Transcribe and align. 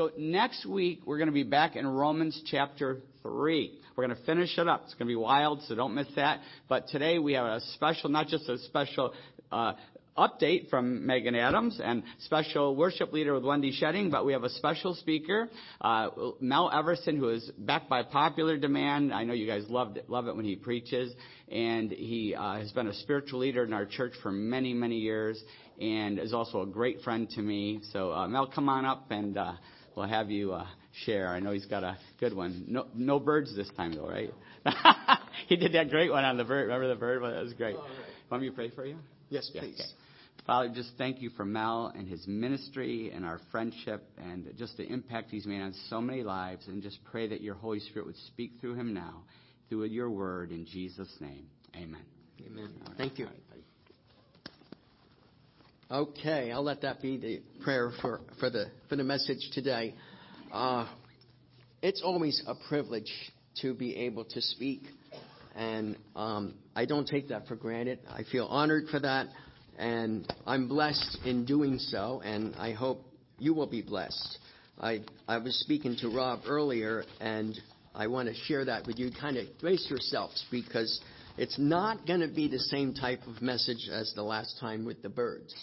So 0.00 0.10
next 0.16 0.64
week, 0.64 1.02
we're 1.04 1.18
going 1.18 1.28
to 1.28 1.34
be 1.34 1.42
back 1.42 1.76
in 1.76 1.86
Romans 1.86 2.40
chapter 2.46 3.00
3. 3.22 3.78
We're 3.94 4.06
going 4.06 4.16
to 4.16 4.24
finish 4.24 4.56
it 4.56 4.66
up. 4.66 4.84
It's 4.84 4.94
going 4.94 5.08
to 5.08 5.12
be 5.12 5.14
wild, 5.14 5.60
so 5.64 5.74
don't 5.74 5.94
miss 5.94 6.06
that. 6.16 6.40
But 6.70 6.88
today 6.88 7.18
we 7.18 7.34
have 7.34 7.44
a 7.44 7.60
special, 7.74 8.08
not 8.08 8.28
just 8.28 8.48
a 8.48 8.56
special 8.60 9.12
uh, 9.52 9.74
update 10.16 10.70
from 10.70 11.06
Megan 11.06 11.34
Adams 11.34 11.78
and 11.84 12.02
special 12.20 12.74
worship 12.76 13.12
leader 13.12 13.34
with 13.34 13.44
Wendy 13.44 13.72
Shedding, 13.72 14.08
but 14.08 14.24
we 14.24 14.32
have 14.32 14.42
a 14.42 14.48
special 14.48 14.94
speaker, 14.94 15.50
uh, 15.82 16.08
Mel 16.40 16.70
Everson, 16.72 17.18
who 17.18 17.28
is 17.28 17.50
backed 17.58 17.90
by 17.90 18.02
popular 18.02 18.56
demand. 18.56 19.12
I 19.12 19.24
know 19.24 19.34
you 19.34 19.46
guys 19.46 19.64
love 19.68 19.98
it, 19.98 20.08
love 20.08 20.28
it 20.28 20.34
when 20.34 20.46
he 20.46 20.56
preaches, 20.56 21.12
and 21.52 21.90
he 21.90 22.34
uh, 22.34 22.54
has 22.54 22.72
been 22.72 22.86
a 22.86 22.94
spiritual 22.94 23.40
leader 23.40 23.64
in 23.64 23.74
our 23.74 23.84
church 23.84 24.14
for 24.22 24.32
many, 24.32 24.72
many 24.72 24.96
years, 24.96 25.38
and 25.78 26.18
is 26.18 26.32
also 26.32 26.62
a 26.62 26.66
great 26.66 27.02
friend 27.02 27.28
to 27.32 27.42
me. 27.42 27.80
So, 27.92 28.12
uh, 28.12 28.26
Mel, 28.28 28.46
come 28.46 28.70
on 28.70 28.86
up, 28.86 29.10
and 29.10 29.36
uh, 29.36 29.52
we'll 29.96 30.08
have 30.08 30.30
you 30.30 30.52
uh, 30.52 30.66
share. 31.04 31.28
I 31.28 31.40
know 31.40 31.52
he's 31.52 31.66
got 31.66 31.84
a 31.84 31.96
good 32.18 32.34
one. 32.34 32.64
No, 32.68 32.86
no 32.94 33.18
birds 33.18 33.54
this 33.54 33.70
time, 33.76 33.92
though, 33.92 34.08
right? 34.08 34.32
he 35.48 35.56
did 35.56 35.72
that 35.74 35.90
great 35.90 36.10
one 36.10 36.24
on 36.24 36.36
the 36.36 36.44
bird. 36.44 36.64
Remember 36.68 36.88
the 36.88 36.98
bird? 36.98 37.22
Well, 37.22 37.32
that 37.32 37.42
was 37.42 37.52
great. 37.54 37.76
Want 38.30 38.42
me 38.42 38.48
to 38.48 38.54
pray 38.54 38.70
for 38.70 38.84
you? 38.84 38.96
Yes, 39.28 39.50
please. 39.50 39.74
Yeah, 39.76 39.84
okay. 39.84 39.92
Father, 40.46 40.70
just 40.74 40.92
thank 40.96 41.20
you 41.20 41.30
for 41.30 41.44
Mel 41.44 41.92
and 41.94 42.08
his 42.08 42.26
ministry 42.26 43.12
and 43.14 43.24
our 43.24 43.40
friendship 43.52 44.08
and 44.18 44.52
just 44.56 44.76
the 44.76 44.84
impact 44.84 45.30
he's 45.30 45.46
made 45.46 45.60
on 45.60 45.74
so 45.88 46.00
many 46.00 46.22
lives. 46.22 46.66
And 46.66 46.82
just 46.82 46.98
pray 47.04 47.28
that 47.28 47.40
your 47.40 47.54
Holy 47.54 47.80
Spirit 47.80 48.06
would 48.06 48.16
speak 48.26 48.52
through 48.60 48.74
him 48.74 48.94
now, 48.94 49.22
through 49.68 49.84
your 49.84 50.10
word, 50.10 50.50
in 50.50 50.66
Jesus' 50.66 51.14
name. 51.20 51.46
Amen. 51.76 52.02
Amen. 52.46 52.70
Right. 52.86 52.96
Thank 52.96 53.18
you. 53.18 53.28
Okay, 55.90 56.52
I'll 56.52 56.62
let 56.62 56.82
that 56.82 57.02
be 57.02 57.16
the 57.16 57.42
prayer 57.62 57.90
for, 58.00 58.20
for 58.38 58.48
the 58.48 58.66
for 58.88 58.96
the 58.96 59.04
message 59.04 59.50
today. 59.52 59.94
Uh, 60.52 60.86
it's 61.82 62.02
always 62.04 62.42
a 62.46 62.54
privilege 62.68 63.10
to 63.62 63.74
be 63.74 63.96
able 63.96 64.24
to 64.24 64.40
speak, 64.40 64.82
and 65.56 65.96
um, 66.14 66.54
I 66.76 66.84
don't 66.84 67.06
take 67.06 67.28
that 67.28 67.48
for 67.48 67.56
granted. 67.56 67.98
I 68.08 68.22
feel 68.30 68.46
honored 68.46 68.86
for 68.88 69.00
that 69.00 69.28
and 69.80 70.30
I'm 70.46 70.68
blessed 70.68 71.18
in 71.24 71.46
doing 71.46 71.78
so, 71.78 72.20
and 72.22 72.54
I 72.56 72.72
hope 72.72 73.02
you 73.38 73.54
will 73.54 73.66
be 73.66 73.80
blessed. 73.80 74.38
I, 74.78 75.00
I 75.26 75.38
was 75.38 75.58
speaking 75.60 75.96
to 76.02 76.10
Rob 76.10 76.40
earlier, 76.46 77.02
and 77.18 77.58
I 77.94 78.06
want 78.06 78.28
to 78.28 78.34
share 78.34 78.66
that 78.66 78.86
with 78.86 78.98
you. 78.98 79.10
Kind 79.18 79.38
of 79.38 79.46
brace 79.58 79.86
yourselves 79.88 80.44
because 80.50 81.00
it's 81.38 81.58
not 81.58 82.06
going 82.06 82.20
to 82.20 82.28
be 82.28 82.46
the 82.46 82.58
same 82.58 82.92
type 82.92 83.20
of 83.26 83.40
message 83.40 83.88
as 83.90 84.12
the 84.14 84.22
last 84.22 84.58
time 84.60 84.84
with 84.84 85.02
the 85.02 85.08
birds. 85.08 85.54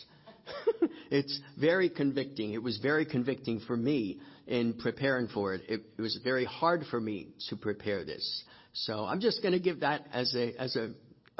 it's 1.11 1.39
very 1.59 1.89
convicting. 1.89 2.53
It 2.53 2.63
was 2.63 2.77
very 2.77 3.05
convicting 3.05 3.59
for 3.61 3.77
me 3.77 4.19
in 4.47 4.73
preparing 4.73 5.27
for 5.27 5.53
it. 5.53 5.61
it. 5.67 5.81
It 5.97 6.01
was 6.01 6.19
very 6.23 6.45
hard 6.45 6.83
for 6.89 6.99
me 6.99 7.29
to 7.49 7.55
prepare 7.55 8.05
this. 8.05 8.43
So 8.73 9.05
I'm 9.05 9.19
just 9.19 9.41
going 9.41 9.53
to 9.53 9.59
give 9.59 9.81
that 9.81 10.05
as 10.13 10.33
a 10.35 10.53
as 10.61 10.75
a 10.75 10.91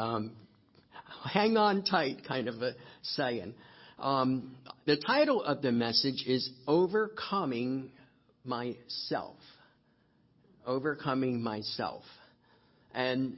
um, 0.02 0.32
hang 1.32 1.58
on 1.58 1.84
tight 1.84 2.24
kind 2.28 2.48
of 2.48 2.62
a 2.62 2.74
saying. 3.02 3.54
Um, 4.00 4.56
the 4.86 4.98
title 4.98 5.44
of 5.44 5.62
the 5.62 5.72
message 5.72 6.24
is 6.28 6.50
Overcoming 6.68 7.92
Myself. 8.44 9.38
Overcoming 10.66 11.42
Myself. 11.42 12.04
And 12.94 13.38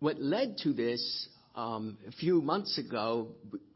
what 0.00 0.20
led 0.20 0.58
to 0.62 0.72
this 0.72 1.28
um, 1.54 1.98
a 2.06 2.12
few 2.12 2.40
months 2.40 2.78
ago, 2.78 3.28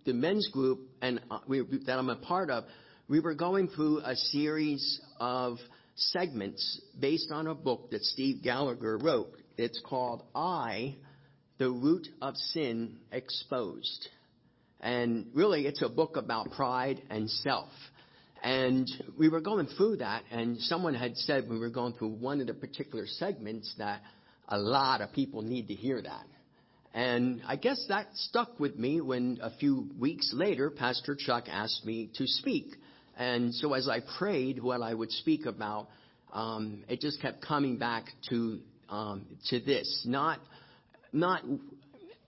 the 0.05 0.12
men's 0.12 0.48
group 0.48 0.81
and 1.00 1.20
uh, 1.31 1.39
that 1.48 1.98
I'm 1.98 2.08
a 2.08 2.17
part 2.17 2.50
of, 2.50 2.64
we 3.08 3.20
were 3.20 3.34
going 3.34 3.69
through 3.69 4.00
a 4.00 4.14
series 4.17 5.00
of 5.20 5.58
segments 5.97 6.81
based 6.98 7.31
on 7.31 7.47
a 7.47 7.55
book 7.55 7.91
that 7.91 8.03
Steve 8.03 8.42
Gallagher 8.42 8.98
wrote. 8.98 9.33
It's 9.56 9.80
called 9.84 10.23
I 10.34 10.97
the 11.58 11.70
Root 11.70 12.08
of 12.20 12.36
Sin 12.36 12.96
Exposed. 13.12 14.08
And 14.80 15.27
really, 15.35 15.67
it's 15.67 15.83
a 15.83 15.89
book 15.89 16.17
about 16.17 16.51
pride 16.51 17.02
and 17.11 17.30
self. 17.30 17.68
And 18.42 18.91
we 19.17 19.29
were 19.29 19.41
going 19.41 19.67
through 19.67 19.98
that, 19.98 20.24
and 20.33 20.58
someone 20.58 20.95
had 20.95 21.17
said 21.17 21.45
when 21.45 21.55
we 21.55 21.61
were 21.61 21.70
going 21.70 21.92
through 21.92 22.14
one 22.14 22.41
of 22.41 22.48
the 22.48 22.55
particular 22.55 23.07
segments 23.07 23.73
that 23.79 24.02
a 24.48 24.58
lot 24.58 25.01
of 25.01 25.12
people 25.12 25.42
need 25.42 25.68
to 25.68 25.74
hear 25.74 26.02
that. 26.02 26.27
And 26.95 27.42
I 27.47 27.57
guess 27.57 27.85
that 27.89 28.08
stuck 28.14 28.61
with 28.61 28.79
me 28.79 29.01
when 29.01 29.39
a 29.42 29.51
few 29.51 29.89
weeks 29.98 30.30
later, 30.35 30.70
Pastor 30.70 31.17
Chuck 31.17 31.45
asked 31.51 31.86
me 31.86 32.11
to 32.17 32.27
speak. 32.27 32.77
And 33.17 33.55
so 33.55 33.73
as 33.73 33.89
I 33.89 34.01
prayed 34.19 34.63
what 34.63 34.83
I 34.83 34.92
would 34.92 35.11
speak 35.11 35.47
about, 35.47 35.89
um, 36.33 36.85
it 36.89 37.01
just 37.01 37.20
kept 37.20 37.42
coming 37.42 37.79
back 37.79 38.05
to 38.30 38.61
um, 38.89 39.27
to 39.48 39.61
this, 39.61 40.03
not 40.07 40.39
not 41.13 41.42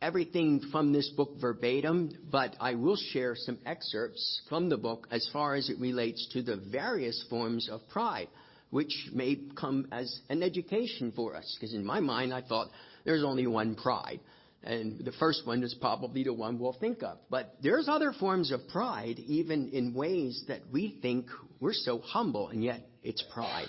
everything 0.00 0.60
from 0.70 0.92
this 0.92 1.08
book 1.10 1.30
verbatim, 1.40 2.10
but 2.30 2.54
I 2.60 2.74
will 2.74 2.96
share 2.96 3.34
some 3.36 3.58
excerpts 3.64 4.42
from 4.48 4.68
the 4.68 4.76
book 4.76 5.08
as 5.10 5.28
far 5.32 5.54
as 5.54 5.70
it 5.70 5.78
relates 5.78 6.26
to 6.32 6.42
the 6.42 6.56
various 6.56 7.24
forms 7.30 7.68
of 7.70 7.80
pride, 7.88 8.28
which 8.70 9.08
may 9.12 9.38
come 9.58 9.88
as 9.92 10.20
an 10.28 10.42
education 10.42 11.12
for 11.14 11.36
us. 11.36 11.56
Because 11.58 11.74
in 11.74 11.84
my 11.84 12.00
mind, 12.00 12.34
I 12.34 12.42
thought 12.42 12.68
there's 13.04 13.24
only 13.24 13.46
one 13.46 13.74
pride. 13.74 14.20
And 14.64 15.04
the 15.04 15.12
first 15.12 15.46
one 15.46 15.62
is 15.62 15.74
probably 15.78 16.24
the 16.24 16.32
one 16.32 16.58
we'll 16.58 16.76
think 16.80 17.02
of. 17.02 17.18
But 17.28 17.54
there's 17.62 17.86
other 17.86 18.12
forms 18.18 18.50
of 18.50 18.60
pride, 18.68 19.18
even 19.18 19.68
in 19.68 19.92
ways 19.92 20.42
that 20.48 20.60
we 20.72 20.98
think 21.02 21.26
we're 21.60 21.74
so 21.74 21.98
humble, 21.98 22.48
and 22.48 22.64
yet 22.64 22.80
it's 23.02 23.22
pride. 23.34 23.68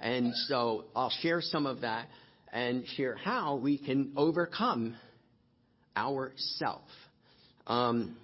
And 0.00 0.34
so 0.48 0.86
I'll 0.96 1.12
share 1.20 1.42
some 1.42 1.66
of 1.66 1.82
that 1.82 2.08
and 2.52 2.86
share 2.96 3.16
how 3.16 3.56
we 3.56 3.76
can 3.76 4.12
overcome 4.16 4.96
ourself. 5.94 6.88
Um, 7.66 8.16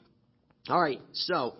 all 0.68 0.80
right, 0.80 1.00
so 1.12 1.54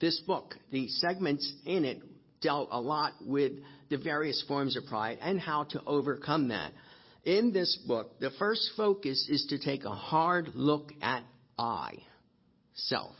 this 0.00 0.20
book, 0.26 0.54
the 0.72 0.88
segments 0.88 1.50
in 1.64 1.84
it 1.84 2.02
dealt 2.42 2.68
a 2.72 2.80
lot 2.80 3.12
with 3.24 3.52
the 3.90 3.96
various 3.96 4.44
forms 4.48 4.76
of 4.76 4.84
pride 4.86 5.18
and 5.22 5.40
how 5.40 5.64
to 5.64 5.82
overcome 5.86 6.48
that. 6.48 6.72
In 7.26 7.52
this 7.52 7.76
book, 7.88 8.20
the 8.20 8.30
first 8.38 8.70
focus 8.76 9.26
is 9.28 9.46
to 9.50 9.58
take 9.58 9.84
a 9.84 9.90
hard 9.90 10.50
look 10.54 10.92
at 11.02 11.24
I, 11.58 11.94
self, 12.74 13.16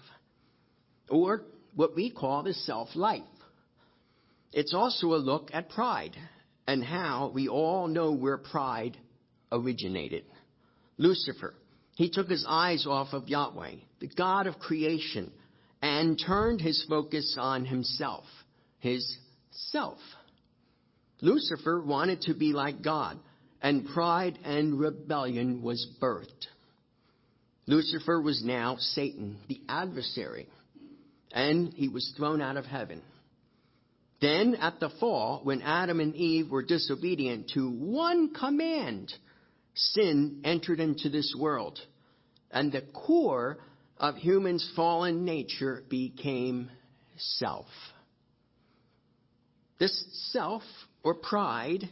or 1.10 1.42
what 1.74 1.96
we 1.96 2.12
call 2.12 2.44
the 2.44 2.54
self 2.54 2.94
life. 2.94 3.22
It's 4.52 4.72
also 4.72 5.08
a 5.08 5.16
look 5.18 5.50
at 5.52 5.70
pride 5.70 6.16
and 6.68 6.84
how 6.84 7.32
we 7.34 7.48
all 7.48 7.88
know 7.88 8.12
where 8.12 8.38
pride 8.38 8.96
originated. 9.50 10.24
Lucifer, 10.98 11.54
he 11.96 12.08
took 12.08 12.30
his 12.30 12.46
eyes 12.48 12.86
off 12.86 13.08
of 13.12 13.28
Yahweh, 13.28 13.74
the 13.98 14.06
God 14.06 14.46
of 14.46 14.60
creation, 14.60 15.32
and 15.82 16.16
turned 16.24 16.60
his 16.60 16.86
focus 16.88 17.36
on 17.40 17.64
himself, 17.64 18.24
his 18.78 19.16
self. 19.50 19.98
Lucifer 21.20 21.82
wanted 21.82 22.20
to 22.22 22.34
be 22.34 22.52
like 22.52 22.82
God, 22.82 23.18
and 23.66 23.84
pride 23.84 24.38
and 24.44 24.78
rebellion 24.78 25.60
was 25.60 25.88
birthed. 26.00 26.46
Lucifer 27.66 28.22
was 28.22 28.40
now 28.44 28.76
Satan, 28.78 29.38
the 29.48 29.60
adversary, 29.68 30.46
and 31.32 31.72
he 31.74 31.88
was 31.88 32.14
thrown 32.16 32.40
out 32.40 32.56
of 32.56 32.64
heaven. 32.64 33.02
Then 34.20 34.54
at 34.54 34.78
the 34.78 34.90
fall, 35.00 35.40
when 35.42 35.62
Adam 35.62 35.98
and 35.98 36.14
Eve 36.14 36.48
were 36.48 36.62
disobedient 36.62 37.50
to 37.54 37.68
one 37.68 38.32
command, 38.32 39.12
sin 39.74 40.42
entered 40.44 40.78
into 40.78 41.08
this 41.08 41.34
world. 41.36 41.80
And 42.52 42.70
the 42.70 42.82
core 42.82 43.58
of 43.98 44.14
humans' 44.14 44.70
fallen 44.76 45.24
nature 45.24 45.82
became 45.90 46.70
self. 47.16 47.66
This 49.80 50.30
self 50.30 50.62
or 51.02 51.14
pride 51.14 51.88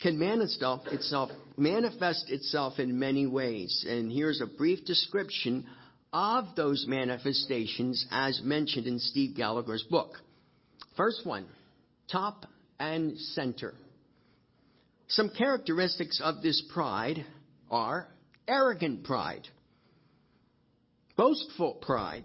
can 0.00 0.18
manifest 0.18 0.86
itself, 0.88 1.30
manifest 1.56 2.30
itself 2.30 2.78
in 2.78 2.98
many 2.98 3.26
ways. 3.26 3.84
And 3.88 4.12
here's 4.12 4.40
a 4.40 4.46
brief 4.46 4.84
description 4.84 5.66
of 6.12 6.46
those 6.56 6.86
manifestations 6.88 8.06
as 8.10 8.40
mentioned 8.42 8.86
in 8.86 8.98
Steve 8.98 9.36
Gallagher's 9.36 9.82
book. 9.82 10.12
First 10.96 11.26
one, 11.26 11.46
top 12.10 12.46
and 12.78 13.18
center. 13.18 13.74
Some 15.08 15.30
characteristics 15.30 16.20
of 16.22 16.42
this 16.42 16.62
pride 16.72 17.24
are 17.70 18.08
arrogant 18.46 19.04
pride, 19.04 19.46
boastful 21.16 21.74
pride, 21.74 22.24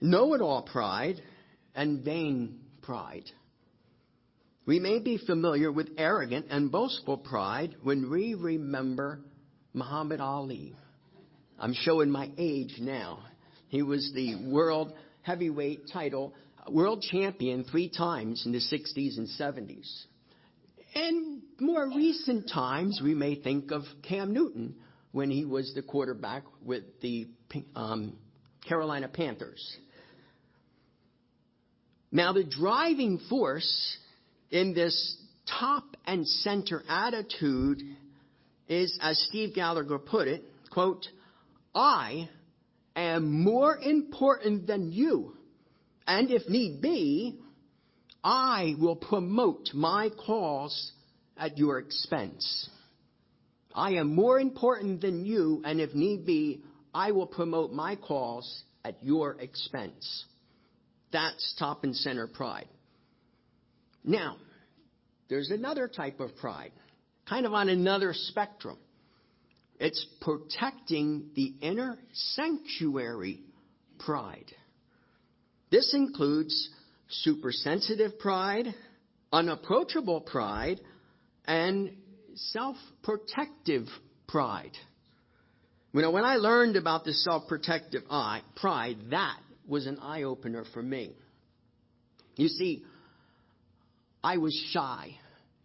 know 0.00 0.34
it 0.34 0.40
all 0.40 0.62
pride, 0.62 1.20
and 1.74 2.04
vain 2.04 2.60
pride. 2.82 3.30
We 4.66 4.80
may 4.80 4.98
be 4.98 5.16
familiar 5.16 5.70
with 5.70 5.90
arrogant 5.96 6.46
and 6.50 6.72
boastful 6.72 7.18
pride 7.18 7.76
when 7.84 8.10
we 8.10 8.34
remember 8.34 9.20
Muhammad 9.72 10.20
Ali. 10.20 10.74
I'm 11.56 11.72
showing 11.72 12.10
my 12.10 12.30
age 12.36 12.74
now. 12.80 13.20
He 13.68 13.82
was 13.82 14.10
the 14.12 14.34
world 14.50 14.92
heavyweight 15.22 15.82
title 15.92 16.34
world 16.68 17.00
champion 17.00 17.62
three 17.62 17.88
times 17.88 18.42
in 18.44 18.50
the 18.50 18.58
60s 18.58 19.18
and 19.18 19.28
70s. 19.38 19.88
In 20.96 21.42
more 21.60 21.88
recent 21.88 22.50
times, 22.52 23.00
we 23.02 23.14
may 23.14 23.36
think 23.36 23.70
of 23.70 23.84
Cam 24.02 24.32
Newton 24.32 24.74
when 25.12 25.30
he 25.30 25.44
was 25.44 25.72
the 25.76 25.82
quarterback 25.82 26.42
with 26.64 26.82
the 27.02 27.28
um, 27.76 28.16
Carolina 28.66 29.06
Panthers. 29.06 29.76
Now, 32.10 32.32
the 32.32 32.44
driving 32.44 33.20
force 33.30 33.96
in 34.50 34.74
this 34.74 35.16
top 35.58 35.84
and 36.06 36.26
center 36.26 36.82
attitude 36.88 37.82
is, 38.68 38.98
as 39.00 39.18
Steve 39.28 39.54
Gallagher 39.54 39.98
put 39.98 40.28
it, 40.28 40.44
quote, 40.70 41.06
I 41.74 42.28
am 42.94 43.42
more 43.42 43.76
important 43.76 44.66
than 44.66 44.92
you. 44.92 45.34
And 46.06 46.30
if 46.30 46.48
need 46.48 46.80
be, 46.80 47.38
I 48.22 48.74
will 48.78 48.96
promote 48.96 49.70
my 49.74 50.10
cause 50.10 50.92
at 51.36 51.58
your 51.58 51.78
expense. 51.78 52.68
I 53.74 53.92
am 53.94 54.14
more 54.14 54.40
important 54.40 55.02
than 55.02 55.26
you, 55.26 55.62
and 55.64 55.80
if 55.80 55.94
need 55.94 56.24
be, 56.24 56.62
I 56.94 57.10
will 57.10 57.26
promote 57.26 57.72
my 57.72 57.96
cause 57.96 58.64
at 58.84 58.96
your 59.02 59.36
expense. 59.38 60.24
That's 61.12 61.54
top 61.58 61.84
and 61.84 61.94
center 61.94 62.26
pride. 62.26 62.68
Now, 64.06 64.36
there's 65.28 65.50
another 65.50 65.88
type 65.88 66.20
of 66.20 66.36
pride, 66.36 66.70
kind 67.28 67.44
of 67.44 67.52
on 67.52 67.68
another 67.68 68.12
spectrum. 68.14 68.78
It's 69.80 70.06
protecting 70.20 71.30
the 71.34 71.52
inner 71.60 71.98
sanctuary 72.12 73.40
pride. 73.98 74.52
This 75.70 75.92
includes 75.92 76.70
supersensitive 77.08 78.18
pride, 78.20 78.66
unapproachable 79.32 80.20
pride, 80.20 80.80
and 81.44 81.90
self-protective 82.34 83.86
pride. 84.28 84.72
You 85.92 86.02
know, 86.02 86.10
when 86.10 86.24
I 86.24 86.36
learned 86.36 86.76
about 86.76 87.04
the 87.04 87.12
self-protective 87.12 88.02
pride, 88.54 88.96
that 89.10 89.38
was 89.66 89.86
an 89.86 89.98
eye-opener 89.98 90.64
for 90.72 90.82
me. 90.82 91.16
You 92.36 92.48
see, 92.48 92.84
I 94.26 94.38
was 94.38 94.54
shy. 94.72 95.16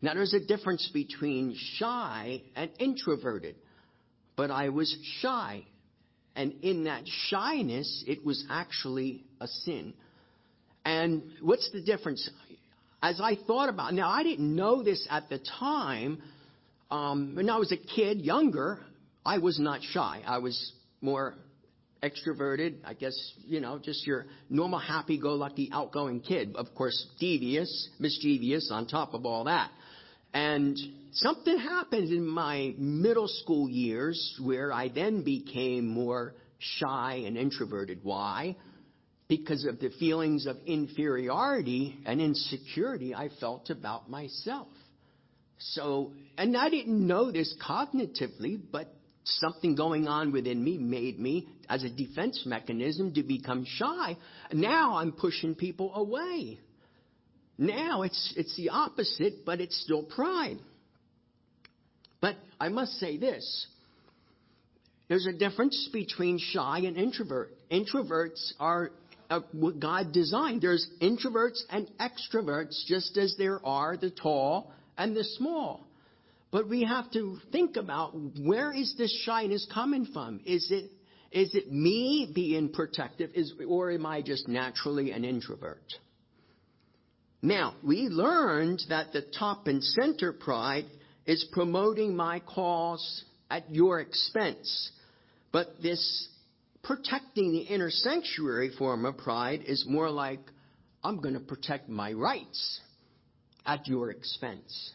Now 0.03 0.13
there's 0.13 0.35
a 0.35 0.39
difference 0.39 0.87
between 0.93 1.55
shy 1.77 2.43
and 2.55 2.69
introverted, 2.77 3.55
but 4.35 4.51
I 4.51 4.69
was 4.69 4.95
shy. 5.19 5.65
And 6.35 6.53
in 6.61 6.83
that 6.83 7.01
shyness, 7.29 8.03
it 8.05 8.23
was 8.23 8.45
actually 8.51 9.23
a 9.39 9.47
sin. 9.47 9.95
And 10.85 11.23
what's 11.41 11.71
the 11.71 11.81
difference? 11.81 12.29
As 13.01 13.19
I 13.19 13.35
thought 13.47 13.69
about, 13.69 13.95
now 13.95 14.11
I 14.11 14.21
didn't 14.21 14.55
know 14.55 14.83
this 14.83 15.07
at 15.09 15.27
the 15.27 15.39
time. 15.59 16.21
Um, 16.91 17.33
when 17.33 17.49
I 17.49 17.57
was 17.57 17.71
a 17.71 17.77
kid, 17.77 18.21
younger, 18.21 18.77
I 19.25 19.39
was 19.39 19.59
not 19.59 19.81
shy. 19.81 20.21
I 20.23 20.37
was 20.37 20.73
more 21.01 21.33
extroverted, 22.03 22.77
I 22.83 22.93
guess, 22.93 23.15
you 23.45 23.59
know, 23.59 23.77
just 23.77 24.05
your 24.07 24.25
normal 24.49 24.79
happy-go-lucky 24.79 25.69
outgoing 25.71 26.21
kid. 26.21 26.55
Of 26.55 26.73
course, 26.75 27.07
devious, 27.19 27.89
mischievous 27.99 28.69
on 28.71 28.87
top 28.87 29.13
of 29.13 29.25
all 29.25 29.43
that. 29.45 29.69
And 30.33 30.77
something 31.13 31.57
happened 31.57 32.09
in 32.09 32.25
my 32.25 32.73
middle 32.77 33.27
school 33.27 33.69
years 33.69 34.39
where 34.41 34.71
I 34.71 34.87
then 34.87 35.23
became 35.23 35.87
more 35.87 36.33
shy 36.57 37.23
and 37.25 37.37
introverted. 37.37 37.99
Why? 38.03 38.55
Because 39.27 39.65
of 39.65 39.79
the 39.79 39.89
feelings 39.99 40.45
of 40.45 40.57
inferiority 40.65 41.97
and 42.05 42.19
insecurity 42.19 43.13
I 43.13 43.29
felt 43.39 43.69
about 43.69 44.09
myself. 44.09 44.67
So, 45.59 46.13
and 46.37 46.57
I 46.57 46.69
didn't 46.69 47.05
know 47.05 47.31
this 47.31 47.55
cognitively, 47.63 48.59
but 48.71 48.91
something 49.23 49.75
going 49.75 50.07
on 50.07 50.31
within 50.31 50.63
me 50.63 50.77
made 50.77 51.19
me, 51.19 51.47
as 51.69 51.83
a 51.83 51.89
defense 51.89 52.43
mechanism, 52.45 53.13
to 53.13 53.23
become 53.23 53.65
shy. 53.65 54.17
Now 54.51 54.97
I'm 54.97 55.11
pushing 55.11 55.55
people 55.55 55.93
away. 55.95 56.59
Now 57.57 58.01
it's, 58.01 58.33
it's 58.35 58.55
the 58.57 58.69
opposite, 58.69 59.45
but 59.45 59.61
it's 59.61 59.79
still 59.83 60.03
pride. 60.03 60.57
But 62.19 62.35
I 62.59 62.69
must 62.69 62.93
say 62.93 63.17
this. 63.17 63.67
There's 65.07 65.27
a 65.27 65.33
difference 65.33 65.89
between 65.91 66.39
shy 66.39 66.79
and 66.85 66.97
introvert. 66.97 67.51
Introverts 67.69 68.53
are 68.59 68.91
uh, 69.29 69.41
what 69.51 69.79
God 69.79 70.13
designed. 70.13 70.61
There's 70.61 70.87
introverts 71.01 71.61
and 71.69 71.89
extroverts, 71.99 72.85
just 72.87 73.17
as 73.17 73.35
there 73.37 73.65
are 73.65 73.97
the 73.97 74.09
tall 74.09 74.71
and 74.97 75.15
the 75.15 75.23
small. 75.23 75.85
But 76.51 76.67
we 76.67 76.83
have 76.83 77.09
to 77.11 77.37
think 77.51 77.77
about 77.77 78.13
where 78.39 78.73
is 78.73 78.93
this 78.97 79.11
shyness 79.25 79.65
coming 79.73 80.05
from? 80.13 80.41
Is 80.45 80.69
it, 80.69 80.91
is 81.31 81.55
it 81.55 81.71
me 81.71 82.29
being 82.35 82.73
protective, 82.73 83.31
is, 83.33 83.53
or 83.67 83.89
am 83.91 84.05
I 84.05 84.21
just 84.21 84.49
naturally 84.49 85.11
an 85.11 85.23
introvert? 85.23 85.93
Now, 87.41 87.75
we 87.83 88.09
learned 88.09 88.83
that 88.89 89.13
the 89.13 89.23
top 89.39 89.67
and 89.67 89.81
center 89.81 90.33
pride 90.33 90.85
is 91.25 91.47
promoting 91.53 92.15
my 92.15 92.41
cause 92.41 93.23
at 93.49 93.73
your 93.73 93.99
expense. 94.01 94.91
But 95.51 95.81
this 95.81 96.27
protecting 96.83 97.51
the 97.51 97.61
inner 97.61 97.89
sanctuary 97.89 98.71
form 98.77 99.05
of 99.05 99.17
pride 99.17 99.63
is 99.65 99.85
more 99.87 100.09
like, 100.09 100.39
I'm 101.03 101.21
going 101.21 101.33
to 101.33 101.39
protect 101.39 101.89
my 101.89 102.11
rights 102.13 102.81
at 103.65 103.87
your 103.87 104.11
expense. 104.11 104.93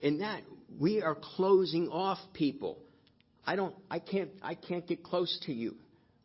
In 0.00 0.18
that, 0.18 0.42
we 0.78 1.02
are 1.02 1.14
closing 1.14 1.88
off 1.88 2.18
people. 2.32 2.78
I 3.44 3.56
don't, 3.56 3.74
I 3.90 3.98
can't, 3.98 4.30
I 4.42 4.54
can't 4.54 4.86
get 4.86 5.02
close 5.02 5.38
to 5.46 5.52
you. 5.52 5.76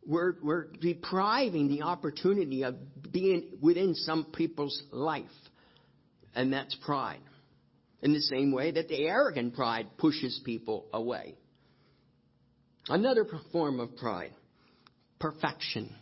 We're, 0.06 0.34
we're 0.42 0.66
depriving 0.80 1.68
the 1.68 1.82
opportunity 1.82 2.62
of 2.62 2.76
being 3.10 3.58
within 3.60 3.94
some 3.94 4.26
people's 4.32 4.82
life. 4.92 5.24
And 6.34 6.52
that's 6.52 6.74
pride. 6.76 7.20
In 8.02 8.12
the 8.12 8.20
same 8.20 8.52
way 8.52 8.70
that 8.70 8.88
the 8.88 9.06
arrogant 9.06 9.54
pride 9.54 9.88
pushes 9.98 10.40
people 10.44 10.86
away. 10.92 11.34
Another 12.88 13.26
form 13.52 13.80
of 13.80 13.96
pride. 13.96 14.32
Perfection. 15.18 15.92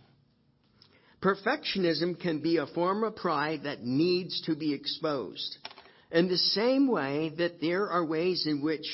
Perfectionism 1.23 2.21
can 2.21 2.41
be 2.41 2.59
a 2.59 2.67
form 2.67 3.05
of 3.05 3.17
pride 3.17 3.63
that 3.65 3.83
needs 3.83 4.43
to 4.43 4.55
be 4.55 4.75
exposed. 4.75 5.57
In 6.15 6.29
the 6.29 6.39
same 6.39 6.87
way 6.87 7.33
that 7.39 7.61
there 7.61 7.89
are 7.89 8.05
ways 8.05 8.47
in 8.47 8.63
which 8.63 8.87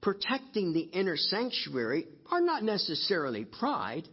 protecting 0.00 0.72
the 0.72 0.80
inner 0.80 1.16
sanctuary 1.16 2.08
are 2.32 2.40
not 2.40 2.64
necessarily 2.64 3.44
pride, 3.44 4.08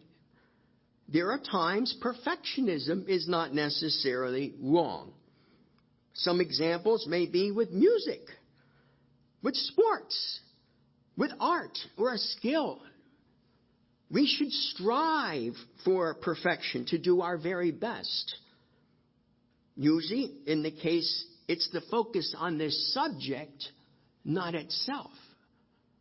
there 1.07 1.31
are 1.31 1.39
times 1.39 1.95
perfectionism 2.03 3.09
is 3.09 3.27
not 3.27 3.51
necessarily 3.51 4.53
wrong. 4.61 5.11
Some 6.13 6.39
examples 6.39 7.07
may 7.07 7.25
be 7.25 7.49
with 7.49 7.71
music, 7.71 8.21
with 9.41 9.55
sports, 9.55 10.39
with 11.17 11.31
art, 11.39 11.77
or 11.97 12.13
a 12.13 12.19
skill. 12.19 12.79
We 14.11 14.27
should 14.27 14.51
strive 14.51 15.55
for 15.83 16.13
perfection, 16.13 16.85
to 16.89 16.99
do 16.99 17.21
our 17.21 17.39
very 17.39 17.71
best. 17.71 18.35
Usually, 19.75 20.31
in 20.45 20.61
the 20.61 20.71
case 20.71 21.25
it's 21.47 21.69
the 21.71 21.81
focus 21.91 22.35
on 22.37 22.57
this 22.57 22.93
subject, 22.93 23.63
not 24.23 24.55
itself. 24.55 25.11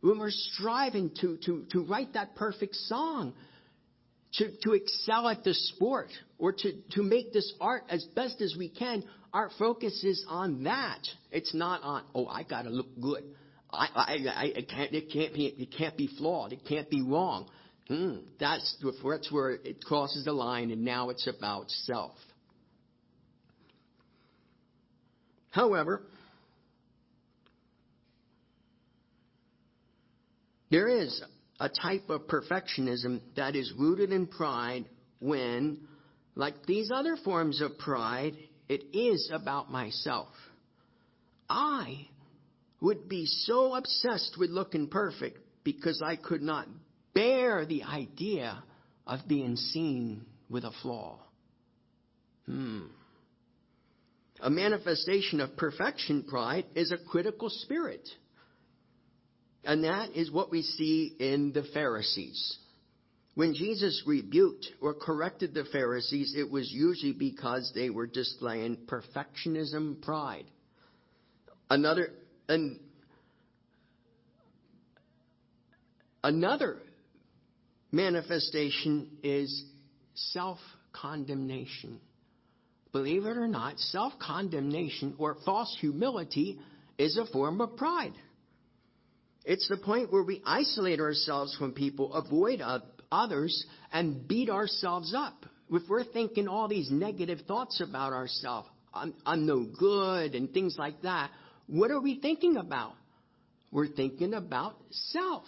When 0.01 0.19
we're 0.19 0.29
striving 0.31 1.11
to, 1.21 1.37
to, 1.45 1.65
to 1.71 1.83
write 1.83 2.13
that 2.13 2.35
perfect 2.35 2.75
song, 2.75 3.33
to, 4.33 4.51
to 4.63 4.73
excel 4.73 5.27
at 5.29 5.43
the 5.43 5.53
sport, 5.53 6.09
or 6.37 6.51
to, 6.51 6.73
to 6.91 7.03
make 7.03 7.31
this 7.31 7.53
art 7.61 7.83
as 7.89 8.03
best 8.15 8.41
as 8.41 8.55
we 8.57 8.69
can, 8.69 9.03
our 9.33 9.49
focus 9.57 10.03
is 10.03 10.25
on 10.29 10.63
that. 10.63 10.99
It's 11.31 11.53
not 11.53 11.81
on, 11.83 12.03
oh, 12.13 12.27
I 12.27 12.43
gotta 12.43 12.69
look 12.69 12.87
good. 12.99 13.23
I, 13.71 13.87
I, 13.95 14.13
I, 14.35 14.45
it 14.45 14.69
can't, 14.69 14.93
it 14.93 15.11
can't 15.11 15.33
be, 15.33 15.45
it 15.47 15.73
can't 15.77 15.97
be 15.97 16.09
flawed. 16.17 16.53
It 16.53 16.61
can't 16.67 16.89
be 16.89 17.01
wrong. 17.01 17.49
Mm, 17.89 18.23
that's, 18.39 18.83
that's 18.83 19.31
where 19.31 19.51
it 19.51 19.83
crosses 19.83 20.25
the 20.25 20.33
line 20.33 20.71
and 20.71 20.83
now 20.83 21.09
it's 21.09 21.27
about 21.27 21.69
self. 21.69 22.13
However, 25.55 26.01
there 30.69 30.89
is 30.89 31.23
a 31.61 31.69
type 31.69 32.09
of 32.09 32.27
perfectionism 32.27 33.21
that 33.37 33.55
is 33.55 33.71
rooted 33.79 34.11
in 34.11 34.27
pride 34.27 34.83
when, 35.21 35.87
like 36.35 36.65
these 36.65 36.91
other 36.93 37.15
forms 37.15 37.61
of 37.61 37.77
pride, 37.77 38.33
it 38.67 38.83
is 38.93 39.31
about 39.33 39.71
myself. 39.71 40.27
I 41.49 42.05
would 42.81 43.07
be 43.07 43.25
so 43.25 43.75
obsessed 43.75 44.35
with 44.37 44.49
looking 44.49 44.89
perfect 44.89 45.39
because 45.63 46.03
I 46.05 46.17
could 46.17 46.41
not 46.41 46.67
bear 47.13 47.65
the 47.65 47.83
idea 47.83 48.61
of 49.07 49.21
being 49.25 49.55
seen 49.55 50.25
with 50.49 50.65
a 50.65 50.71
flaw. 50.81 51.17
Hmm. 52.45 52.87
A 54.45 54.49
manifestation 54.51 55.41
of 55.41 55.57
perfection 55.57 56.21
pride 56.21 56.65
is 56.75 56.91
a 56.91 56.99
critical 56.99 57.49
spirit. 57.49 58.07
And 59.63 59.83
that 59.83 60.11
is 60.11 60.29
what 60.29 60.51
we 60.51 60.61
see 60.61 61.15
in 61.19 61.51
the 61.51 61.63
Pharisees. 61.73 62.59
When 63.33 63.55
Jesus 63.55 64.03
rebuked 64.05 64.67
or 64.81 64.93
corrected 64.93 65.55
the 65.55 65.65
Pharisees, 65.71 66.35
it 66.37 66.51
was 66.51 66.71
usually 66.71 67.11
because 67.11 67.71
they 67.73 67.89
were 67.89 68.05
displaying 68.05 68.77
perfectionism 68.85 69.99
pride. 70.03 70.45
Another, 71.67 72.09
and 72.47 72.79
another 76.23 76.77
manifestation 77.91 79.09
is 79.23 79.65
self 80.13 80.59
condemnation. 80.93 81.99
Believe 82.95 83.25
it 83.25 83.35
or 83.35 83.49
not, 83.49 83.77
self 83.77 84.13
condemnation 84.19 85.15
or 85.17 85.35
false 85.43 85.75
humility 85.81 86.57
is 86.97 87.17
a 87.17 87.25
form 87.25 87.59
of 87.59 87.75
pride. 87.75 88.13
It's 89.43 89.67
the 89.67 89.75
point 89.75 90.13
where 90.13 90.23
we 90.23 90.41
isolate 90.45 91.01
ourselves 91.01 91.53
from 91.57 91.73
people, 91.73 92.13
avoid 92.13 92.61
others, 93.11 93.65
and 93.91 94.25
beat 94.25 94.49
ourselves 94.49 95.13
up. 95.13 95.45
If 95.69 95.81
we're 95.89 96.05
thinking 96.05 96.47
all 96.47 96.69
these 96.69 96.89
negative 96.89 97.41
thoughts 97.45 97.81
about 97.81 98.13
ourselves, 98.13 98.69
I'm, 98.93 99.13
I'm 99.25 99.45
no 99.45 99.65
good, 99.77 100.33
and 100.33 100.53
things 100.53 100.77
like 100.79 101.01
that, 101.01 101.31
what 101.67 101.91
are 101.91 101.99
we 101.99 102.21
thinking 102.21 102.55
about? 102.55 102.93
We're 103.73 103.89
thinking 103.89 104.33
about 104.33 104.77
self. 104.89 105.43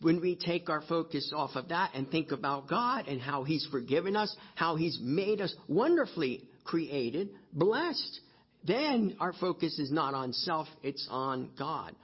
When 0.00 0.20
we 0.20 0.36
take 0.36 0.68
our 0.68 0.82
focus 0.82 1.32
off 1.34 1.56
of 1.56 1.68
that 1.68 1.92
and 1.94 2.10
think 2.10 2.30
about 2.30 2.68
God 2.68 3.08
and 3.08 3.20
how 3.20 3.44
He's 3.44 3.66
forgiven 3.70 4.14
us, 4.14 4.34
how 4.54 4.76
He's 4.76 4.98
made 5.00 5.40
us 5.40 5.54
wonderfully 5.68 6.44
created, 6.64 7.30
blessed, 7.52 8.20
then 8.66 9.16
our 9.20 9.32
focus 9.32 9.78
is 9.78 9.90
not 9.90 10.12
on 10.12 10.32
self, 10.32 10.68
it's 10.82 11.06
on 11.10 11.50
God. 11.58 11.94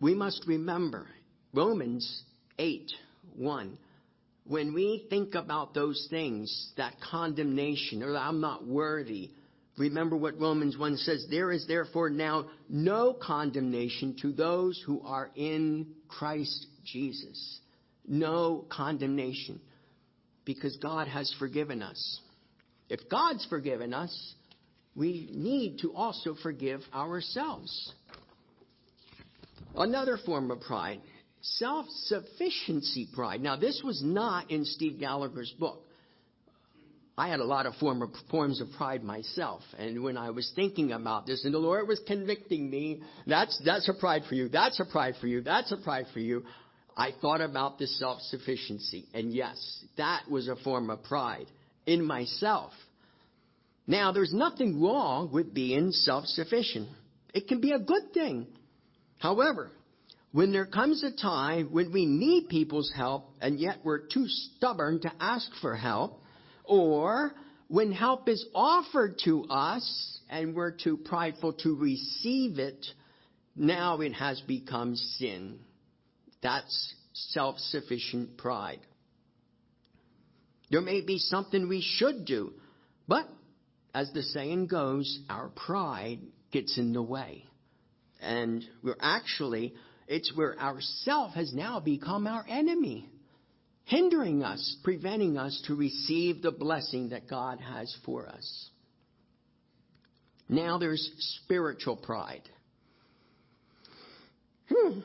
We 0.00 0.14
must 0.14 0.44
remember 0.46 1.06
Romans 1.52 2.22
8 2.58 2.90
1. 3.36 3.78
When 4.46 4.74
we 4.74 5.06
think 5.08 5.34
about 5.34 5.74
those 5.74 6.08
things, 6.10 6.72
that 6.76 6.94
condemnation, 7.10 8.02
or 8.02 8.16
I'm 8.16 8.40
not 8.40 8.66
worthy, 8.66 9.30
Remember 9.78 10.16
what 10.16 10.38
Romans 10.38 10.76
1 10.76 10.96
says. 10.98 11.26
There 11.30 11.50
is 11.50 11.66
therefore 11.66 12.10
now 12.10 12.46
no 12.68 13.14
condemnation 13.14 14.16
to 14.20 14.32
those 14.32 14.82
who 14.84 15.00
are 15.04 15.30
in 15.34 15.86
Christ 16.08 16.66
Jesus. 16.84 17.60
No 18.06 18.66
condemnation. 18.68 19.60
Because 20.44 20.76
God 20.76 21.08
has 21.08 21.34
forgiven 21.38 21.82
us. 21.82 22.20
If 22.88 23.08
God's 23.08 23.46
forgiven 23.46 23.94
us, 23.94 24.34
we 24.94 25.30
need 25.32 25.78
to 25.78 25.94
also 25.94 26.34
forgive 26.42 26.80
ourselves. 26.92 27.94
Another 29.74 30.18
form 30.26 30.50
of 30.50 30.60
pride, 30.60 31.00
self 31.40 31.86
sufficiency 31.88 33.08
pride. 33.14 33.40
Now, 33.40 33.56
this 33.56 33.80
was 33.82 34.02
not 34.04 34.50
in 34.50 34.66
Steve 34.66 35.00
Gallagher's 35.00 35.54
book. 35.58 35.86
I 37.16 37.28
had 37.28 37.40
a 37.40 37.44
lot 37.44 37.66
of 37.66 37.74
form 37.74 38.00
of, 38.00 38.10
forms 38.30 38.60
of 38.60 38.68
pride 38.76 39.04
myself. 39.04 39.62
And 39.78 40.02
when 40.02 40.16
I 40.16 40.30
was 40.30 40.50
thinking 40.56 40.92
about 40.92 41.26
this, 41.26 41.44
and 41.44 41.52
the 41.52 41.58
Lord 41.58 41.86
was 41.86 42.00
convicting 42.06 42.70
me, 42.70 43.02
that's, 43.26 43.60
that's 43.64 43.88
a 43.88 43.94
pride 43.94 44.22
for 44.28 44.34
you, 44.34 44.48
that's 44.48 44.80
a 44.80 44.86
pride 44.86 45.14
for 45.20 45.26
you, 45.26 45.42
that's 45.42 45.70
a 45.72 45.76
pride 45.76 46.06
for 46.12 46.20
you, 46.20 46.44
I 46.96 47.10
thought 47.20 47.40
about 47.40 47.78
this 47.78 47.98
self 47.98 48.20
sufficiency. 48.22 49.06
And 49.12 49.32
yes, 49.32 49.84
that 49.98 50.22
was 50.30 50.48
a 50.48 50.56
form 50.56 50.88
of 50.88 51.02
pride 51.04 51.46
in 51.86 52.04
myself. 52.04 52.72
Now, 53.86 54.12
there's 54.12 54.32
nothing 54.32 54.80
wrong 54.80 55.30
with 55.32 55.52
being 55.52 55.90
self 55.90 56.24
sufficient, 56.26 56.88
it 57.34 57.46
can 57.46 57.60
be 57.60 57.72
a 57.72 57.78
good 57.78 58.12
thing. 58.14 58.46
However, 59.18 59.70
when 60.32 60.50
there 60.50 60.66
comes 60.66 61.04
a 61.04 61.12
time 61.14 61.68
when 61.72 61.92
we 61.92 62.06
need 62.06 62.48
people's 62.48 62.90
help 62.96 63.28
and 63.40 63.60
yet 63.60 63.78
we're 63.84 64.06
too 64.06 64.26
stubborn 64.26 65.00
to 65.02 65.12
ask 65.20 65.48
for 65.60 65.76
help, 65.76 66.21
or 66.64 67.32
when 67.68 67.92
help 67.92 68.28
is 68.28 68.44
offered 68.54 69.18
to 69.24 69.44
us 69.44 70.20
and 70.28 70.54
we're 70.54 70.72
too 70.72 70.96
prideful 70.96 71.54
to 71.54 71.74
receive 71.74 72.58
it, 72.58 72.84
now 73.56 74.00
it 74.00 74.12
has 74.12 74.40
become 74.42 74.96
sin. 74.96 75.58
That's 76.42 76.94
self 77.12 77.58
sufficient 77.58 78.36
pride. 78.36 78.80
There 80.70 80.80
may 80.80 81.02
be 81.02 81.18
something 81.18 81.68
we 81.68 81.82
should 81.82 82.24
do, 82.24 82.54
but 83.06 83.28
as 83.94 84.10
the 84.12 84.22
saying 84.22 84.68
goes, 84.68 85.20
our 85.28 85.48
pride 85.50 86.20
gets 86.50 86.78
in 86.78 86.92
the 86.92 87.02
way. 87.02 87.44
And 88.22 88.64
we're 88.82 88.96
actually, 89.00 89.74
it's 90.08 90.34
where 90.34 90.58
our 90.58 90.80
self 90.80 91.34
has 91.34 91.52
now 91.52 91.80
become 91.80 92.26
our 92.26 92.44
enemy 92.48 93.10
hindering 93.84 94.42
us, 94.42 94.76
preventing 94.82 95.36
us 95.36 95.62
to 95.66 95.74
receive 95.74 96.42
the 96.42 96.52
blessing 96.52 97.10
that 97.10 97.28
God 97.28 97.60
has 97.60 97.94
for 98.04 98.26
us. 98.28 98.70
Now 100.48 100.78
there's 100.78 101.10
spiritual 101.44 101.96
pride. 101.96 102.48
Hmm. 104.68 105.00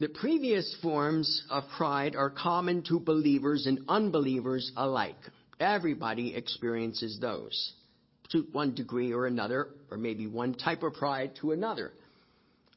The 0.00 0.08
previous 0.08 0.76
forms 0.82 1.42
of 1.50 1.64
pride 1.76 2.16
are 2.16 2.30
common 2.30 2.82
to 2.88 2.98
believers 2.98 3.66
and 3.66 3.80
unbelievers 3.88 4.72
alike. 4.76 5.16
Everybody 5.60 6.34
experiences 6.34 7.18
those 7.20 7.72
to 8.30 8.46
one 8.52 8.74
degree 8.74 9.12
or 9.12 9.26
another, 9.26 9.68
or 9.90 9.96
maybe 9.96 10.26
one 10.26 10.54
type 10.54 10.82
of 10.82 10.94
pride 10.94 11.32
to 11.40 11.52
another. 11.52 11.92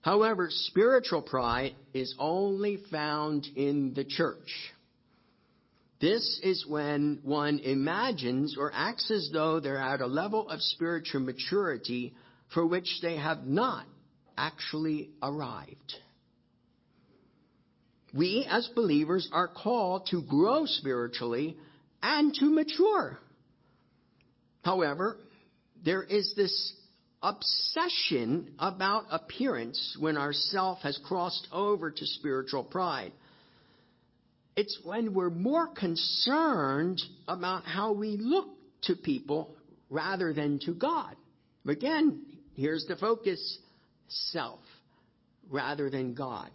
However, 0.02 0.50
spiritual 0.50 1.22
pride 1.22 1.74
is 1.94 2.14
only 2.20 2.78
found 2.92 3.48
in 3.56 3.94
the 3.94 4.06
church. 4.06 4.72
This 6.00 6.40
is 6.44 6.66
when 6.68 7.20
one 7.24 7.60
imagines 7.60 8.56
or 8.58 8.72
acts 8.74 9.10
as 9.10 9.30
though 9.34 9.60
they're 9.60 9.80
at 9.80 10.02
a 10.02 10.08
level 10.08 10.48
of 10.50 10.62
spiritual 10.62 11.22
maturity 11.22 12.14
for 12.54 12.66
which 12.66 13.00
they 13.02 13.18
have 13.18 13.46
not 13.46 13.86
actually 14.38 15.10
arrived. 15.24 15.96
We 18.14 18.46
as 18.50 18.70
believers 18.76 19.28
are 19.32 19.48
called 19.48 20.08
to 20.12 20.22
grow 20.22 20.66
spiritually 20.66 21.58
and 22.02 22.34
to 22.36 22.46
mature. 22.46 23.20
However, 24.64 25.18
there 25.84 26.04
is 26.04 26.34
this 26.36 26.74
obsession 27.22 28.54
about 28.60 29.06
appearance 29.10 29.98
when 30.00 30.18
our 30.18 30.34
self 30.34 30.80
has 30.80 31.00
crossed 31.06 31.48
over 31.52 31.90
to 31.90 32.06
spiritual 32.06 32.64
pride. 32.64 33.12
It's 34.58 34.80
when 34.84 35.14
we're 35.14 35.30
more 35.30 35.68
concerned 35.68 37.00
about 37.28 37.64
how 37.64 37.94
we 37.94 38.18
look 38.18 38.48
to 38.84 38.96
people 38.96 39.56
rather 39.92 40.34
than 40.34 40.58
to 40.66 40.74
God. 40.74 41.16
Again, 41.68 42.26
here's 42.56 42.84
the 42.88 42.96
focus 42.96 43.60
self 44.08 44.60
rather 45.48 45.92
than 45.92 46.16
God. 46.16 46.50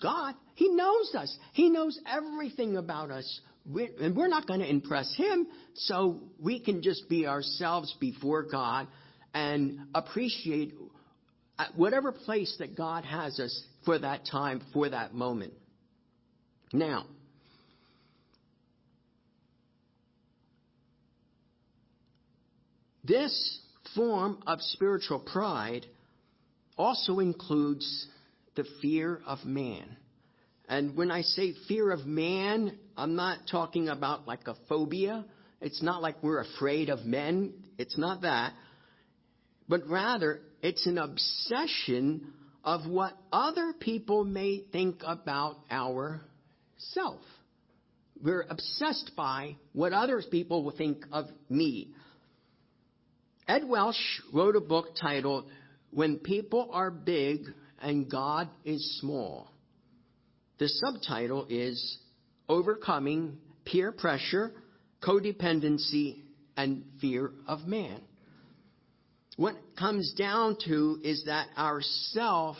God, 0.00 0.34
He 0.54 0.70
knows 0.70 1.14
us. 1.14 1.36
He 1.52 1.68
knows 1.68 2.00
everything 2.10 2.78
about 2.78 3.10
us. 3.10 3.40
We're, 3.66 3.90
and 4.00 4.16
we're 4.16 4.28
not 4.28 4.46
going 4.46 4.60
to 4.60 4.68
impress 4.68 5.14
Him, 5.14 5.46
so 5.74 6.20
we 6.40 6.58
can 6.58 6.82
just 6.82 7.06
be 7.10 7.26
ourselves 7.26 7.94
before 8.00 8.44
God 8.44 8.88
and 9.34 9.78
appreciate 9.94 10.72
whatever 11.76 12.12
place 12.12 12.56
that 12.60 12.76
God 12.76 13.04
has 13.04 13.38
us 13.38 13.62
for 13.84 13.98
that 13.98 14.22
time, 14.24 14.62
for 14.72 14.88
that 14.88 15.12
moment. 15.12 15.52
Now, 16.72 17.04
This 23.04 23.60
form 23.94 24.42
of 24.46 24.60
spiritual 24.60 25.18
pride 25.18 25.86
also 26.78 27.18
includes 27.18 28.06
the 28.54 28.64
fear 28.80 29.20
of 29.26 29.44
man. 29.44 29.96
And 30.68 30.96
when 30.96 31.10
I 31.10 31.22
say 31.22 31.54
fear 31.68 31.90
of 31.90 32.06
man, 32.06 32.78
I'm 32.96 33.16
not 33.16 33.40
talking 33.50 33.88
about 33.88 34.26
like 34.26 34.46
a 34.46 34.56
phobia. 34.68 35.24
It's 35.60 35.82
not 35.82 36.00
like 36.00 36.22
we're 36.22 36.40
afraid 36.40 36.90
of 36.90 37.04
men. 37.04 37.52
It's 37.76 37.98
not 37.98 38.22
that. 38.22 38.52
But 39.68 39.86
rather, 39.88 40.40
it's 40.62 40.86
an 40.86 40.98
obsession 40.98 42.32
of 42.64 42.86
what 42.86 43.16
other 43.32 43.72
people 43.72 44.24
may 44.24 44.60
think 44.70 45.02
about 45.04 45.56
our 45.70 46.22
self. 46.76 47.20
We're 48.22 48.46
obsessed 48.48 49.12
by 49.16 49.56
what 49.72 49.92
other 49.92 50.22
people 50.30 50.62
will 50.62 50.76
think 50.76 51.04
of 51.10 51.26
me. 51.48 51.88
Ed 53.48 53.64
Welch 53.68 54.20
wrote 54.32 54.56
a 54.56 54.60
book 54.60 54.94
titled 55.00 55.50
When 55.90 56.18
People 56.18 56.70
Are 56.72 56.90
Big 56.90 57.46
and 57.80 58.08
God 58.08 58.48
is 58.64 58.98
Small. 59.00 59.50
The 60.58 60.68
subtitle 60.68 61.46
is 61.48 61.98
Overcoming 62.48 63.38
Peer 63.64 63.90
Pressure, 63.90 64.52
Codependency, 65.02 66.20
and 66.56 66.84
fear 67.00 67.32
of 67.48 67.66
man. 67.66 68.00
What 69.36 69.56
comes 69.76 70.12
down 70.16 70.56
to 70.66 71.00
is 71.02 71.24
that 71.26 71.48
our 71.56 71.80
self 71.80 72.56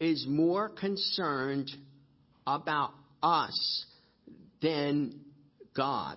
is 0.00 0.26
more 0.26 0.68
concerned 0.68 1.70
about 2.46 2.92
us 3.22 3.86
than 4.60 5.20
God. 5.76 6.16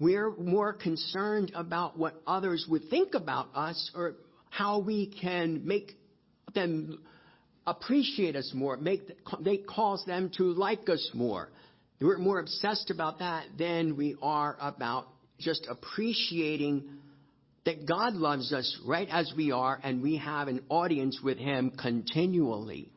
We're 0.00 0.34
more 0.34 0.72
concerned 0.72 1.52
about 1.54 1.98
what 1.98 2.14
others 2.26 2.66
would 2.68 2.88
think 2.88 3.14
about 3.14 3.48
us 3.54 3.90
or 3.94 4.14
how 4.48 4.78
we 4.78 5.06
can 5.20 5.66
make 5.66 5.92
them 6.54 7.00
appreciate 7.66 8.34
us 8.34 8.50
more, 8.54 8.78
make, 8.78 9.02
cause 9.68 10.02
them 10.06 10.30
to 10.38 10.44
like 10.44 10.88
us 10.88 11.10
more. 11.12 11.50
We're 12.00 12.16
more 12.16 12.40
obsessed 12.40 12.90
about 12.90 13.18
that 13.18 13.44
than 13.58 13.94
we 13.96 14.16
are 14.22 14.56
about 14.58 15.06
just 15.38 15.66
appreciating 15.70 16.84
that 17.66 17.86
God 17.86 18.14
loves 18.14 18.54
us 18.54 18.78
right 18.86 19.08
as 19.10 19.30
we 19.36 19.52
are 19.52 19.78
and 19.82 20.02
we 20.02 20.16
have 20.16 20.48
an 20.48 20.62
audience 20.70 21.20
with 21.22 21.36
Him 21.36 21.72
continually. 21.78 22.88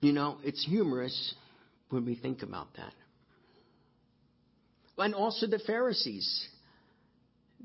You 0.00 0.12
know, 0.12 0.38
it's 0.44 0.64
humorous 0.64 1.34
when 1.90 2.04
we 2.04 2.14
think 2.14 2.42
about 2.42 2.68
that. 2.76 2.92
And 4.96 5.14
also 5.14 5.46
the 5.46 5.58
Pharisees. 5.60 6.48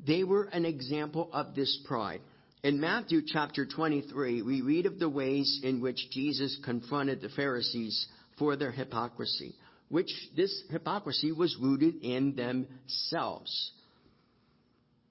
They 0.05 0.23
were 0.23 0.45
an 0.45 0.65
example 0.65 1.29
of 1.31 1.55
this 1.55 1.79
pride. 1.85 2.21
In 2.63 2.79
Matthew 2.79 3.21
chapter 3.25 3.65
23, 3.65 4.41
we 4.41 4.61
read 4.61 4.85
of 4.85 4.97
the 4.97 5.09
ways 5.09 5.59
in 5.63 5.81
which 5.81 6.09
Jesus 6.11 6.57
confronted 6.63 7.21
the 7.21 7.29
Pharisees 7.29 8.07
for 8.39 8.55
their 8.55 8.71
hypocrisy, 8.71 9.53
which 9.89 10.11
this 10.35 10.63
hypocrisy 10.71 11.31
was 11.31 11.55
rooted 11.61 11.95
in 12.01 12.35
themselves. 12.35 13.71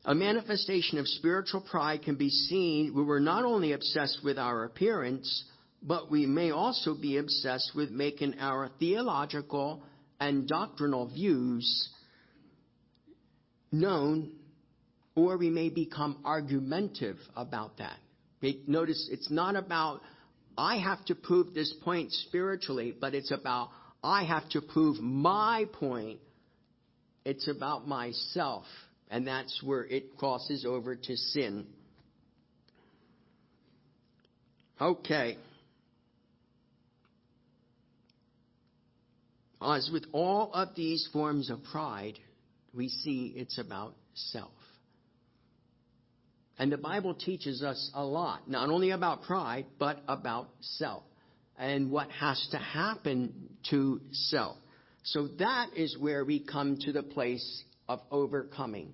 A 0.04 0.14
manifestation 0.14 0.98
of 0.98 1.06
spiritual 1.06 1.60
pride 1.60 2.02
can 2.02 2.16
be 2.16 2.30
seen 2.30 2.94
when 2.94 3.06
we're 3.06 3.20
not 3.20 3.44
only 3.44 3.72
obsessed 3.72 4.20
with 4.24 4.38
our 4.38 4.64
appearance, 4.64 5.44
but 5.82 6.10
we 6.10 6.26
may 6.26 6.50
also 6.50 6.94
be 6.94 7.16
obsessed 7.16 7.72
with 7.74 7.90
making 7.90 8.38
our 8.38 8.70
theological 8.78 9.82
and 10.20 10.46
doctrinal 10.46 11.08
views 11.08 11.90
known, 13.72 14.30
or 15.16 15.36
we 15.36 15.50
may 15.50 15.68
become 15.68 16.18
argumentative 16.24 17.16
about 17.34 17.78
that. 17.78 17.96
Notice 18.66 19.08
it's 19.10 19.30
not 19.30 19.56
about, 19.56 20.00
I 20.56 20.76
have 20.76 21.04
to 21.06 21.14
prove 21.14 21.54
this 21.54 21.74
point 21.82 22.12
spiritually, 22.12 22.94
but 22.98 23.14
it's 23.14 23.30
about, 23.30 23.70
I 24.04 24.24
have 24.24 24.48
to 24.50 24.60
prove 24.60 25.00
my 25.00 25.66
point. 25.72 26.20
It's 27.24 27.48
about 27.48 27.86
myself. 27.86 28.64
And 29.10 29.26
that's 29.26 29.62
where 29.62 29.84
it 29.84 30.16
crosses 30.16 30.64
over 30.66 30.96
to 30.96 31.16
sin. 31.16 31.66
Okay. 34.80 35.36
As 39.64 39.90
with 39.92 40.04
all 40.12 40.52
of 40.52 40.74
these 40.74 41.08
forms 41.12 41.50
of 41.50 41.62
pride, 41.64 42.18
we 42.74 42.88
see 42.88 43.32
it's 43.36 43.58
about 43.58 43.94
self. 44.14 44.50
And 46.58 46.70
the 46.70 46.78
Bible 46.78 47.14
teaches 47.14 47.62
us 47.62 47.90
a 47.94 48.04
lot, 48.04 48.48
not 48.48 48.70
only 48.70 48.90
about 48.90 49.22
pride, 49.22 49.66
but 49.78 50.00
about 50.06 50.48
self 50.60 51.02
and 51.58 51.90
what 51.90 52.10
has 52.10 52.46
to 52.50 52.58
happen 52.58 53.32
to 53.70 54.00
self. 54.10 54.56
So 55.04 55.28
that 55.38 55.70
is 55.76 55.96
where 55.98 56.24
we 56.24 56.40
come 56.40 56.76
to 56.82 56.92
the 56.92 57.02
place 57.02 57.64
of 57.88 58.00
overcoming. 58.10 58.92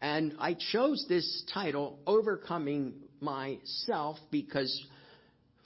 And 0.00 0.34
I 0.38 0.54
chose 0.72 1.06
this 1.08 1.44
title, 1.52 1.98
Overcoming 2.06 2.94
Myself, 3.20 4.18
because 4.30 4.86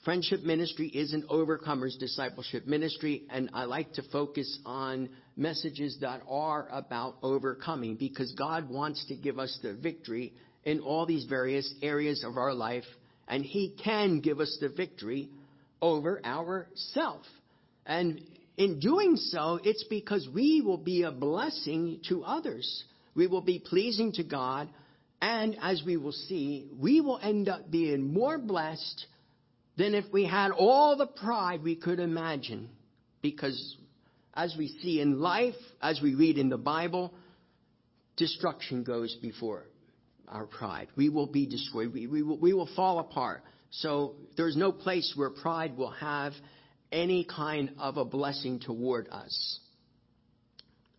Friendship 0.05 0.43
Ministry 0.43 0.87
is 0.87 1.11
an 1.11 1.23
overcomers 1.29 1.99
discipleship 1.99 2.65
ministry, 2.65 3.23
and 3.29 3.49
I 3.53 3.65
like 3.65 3.91
to 3.93 4.01
focus 4.01 4.59
on 4.65 5.09
messages 5.35 5.97
that 5.99 6.21
are 6.29 6.69
about 6.71 7.17
overcoming 7.21 7.97
because 7.97 8.31
God 8.31 8.69
wants 8.69 9.05
to 9.07 9.15
give 9.15 9.39
us 9.39 9.59
the 9.61 9.73
victory 9.73 10.31
in 10.63 10.79
all 10.79 11.05
these 11.05 11.25
various 11.25 11.73
areas 11.81 12.23
of 12.23 12.37
our 12.37 12.53
life, 12.53 12.85
and 13.27 13.43
He 13.43 13.75
can 13.83 14.21
give 14.21 14.39
us 14.39 14.57
the 14.61 14.69
victory 14.69 15.31
over 15.81 16.25
ourself. 16.25 17.23
And 17.85 18.21
in 18.55 18.79
doing 18.79 19.17
so, 19.17 19.59
it's 19.61 19.83
because 19.89 20.29
we 20.33 20.61
will 20.61 20.77
be 20.77 21.03
a 21.03 21.11
blessing 21.11 21.99
to 22.07 22.23
others. 22.23 22.85
We 23.15 23.27
will 23.27 23.41
be 23.41 23.59
pleasing 23.59 24.13
to 24.13 24.23
God, 24.23 24.69
and 25.21 25.57
as 25.61 25.83
we 25.85 25.97
will 25.97 26.13
see, 26.13 26.69
we 26.79 27.01
will 27.01 27.19
end 27.21 27.49
up 27.49 27.69
being 27.69 28.13
more 28.13 28.37
blessed 28.37 29.05
than 29.79 29.95
if 29.95 30.03
we 30.11 30.25
had 30.25 30.51
all 30.51 30.97
the 30.97 31.07
pride 31.07 31.63
we 31.63 31.73
could 31.73 31.99
imagine. 31.99 32.69
Because 33.21 33.77
as 34.33 34.53
we 34.57 34.67
see 34.67 34.99
in 34.99 35.21
life, 35.21 35.55
as 35.81 36.01
we 36.01 36.15
read 36.15 36.37
in 36.37 36.49
the 36.49 36.57
Bible, 36.57 37.13
destruction 38.17 38.83
goes 38.83 39.15
before 39.21 39.63
our 40.27 40.45
pride. 40.45 40.89
We 40.97 41.07
will 41.07 41.27
be 41.27 41.47
destroyed. 41.47 41.93
We, 41.93 42.07
we, 42.07 42.21
will, 42.21 42.37
we 42.37 42.53
will 42.53 42.69
fall 42.75 42.99
apart. 42.99 43.41
So 43.71 44.15
there's 44.35 44.57
no 44.57 44.73
place 44.73 45.13
where 45.15 45.29
pride 45.29 45.77
will 45.77 45.91
have 45.91 46.33
any 46.91 47.23
kind 47.23 47.71
of 47.79 47.95
a 47.95 48.03
blessing 48.03 48.59
toward 48.59 49.07
us. 49.07 49.59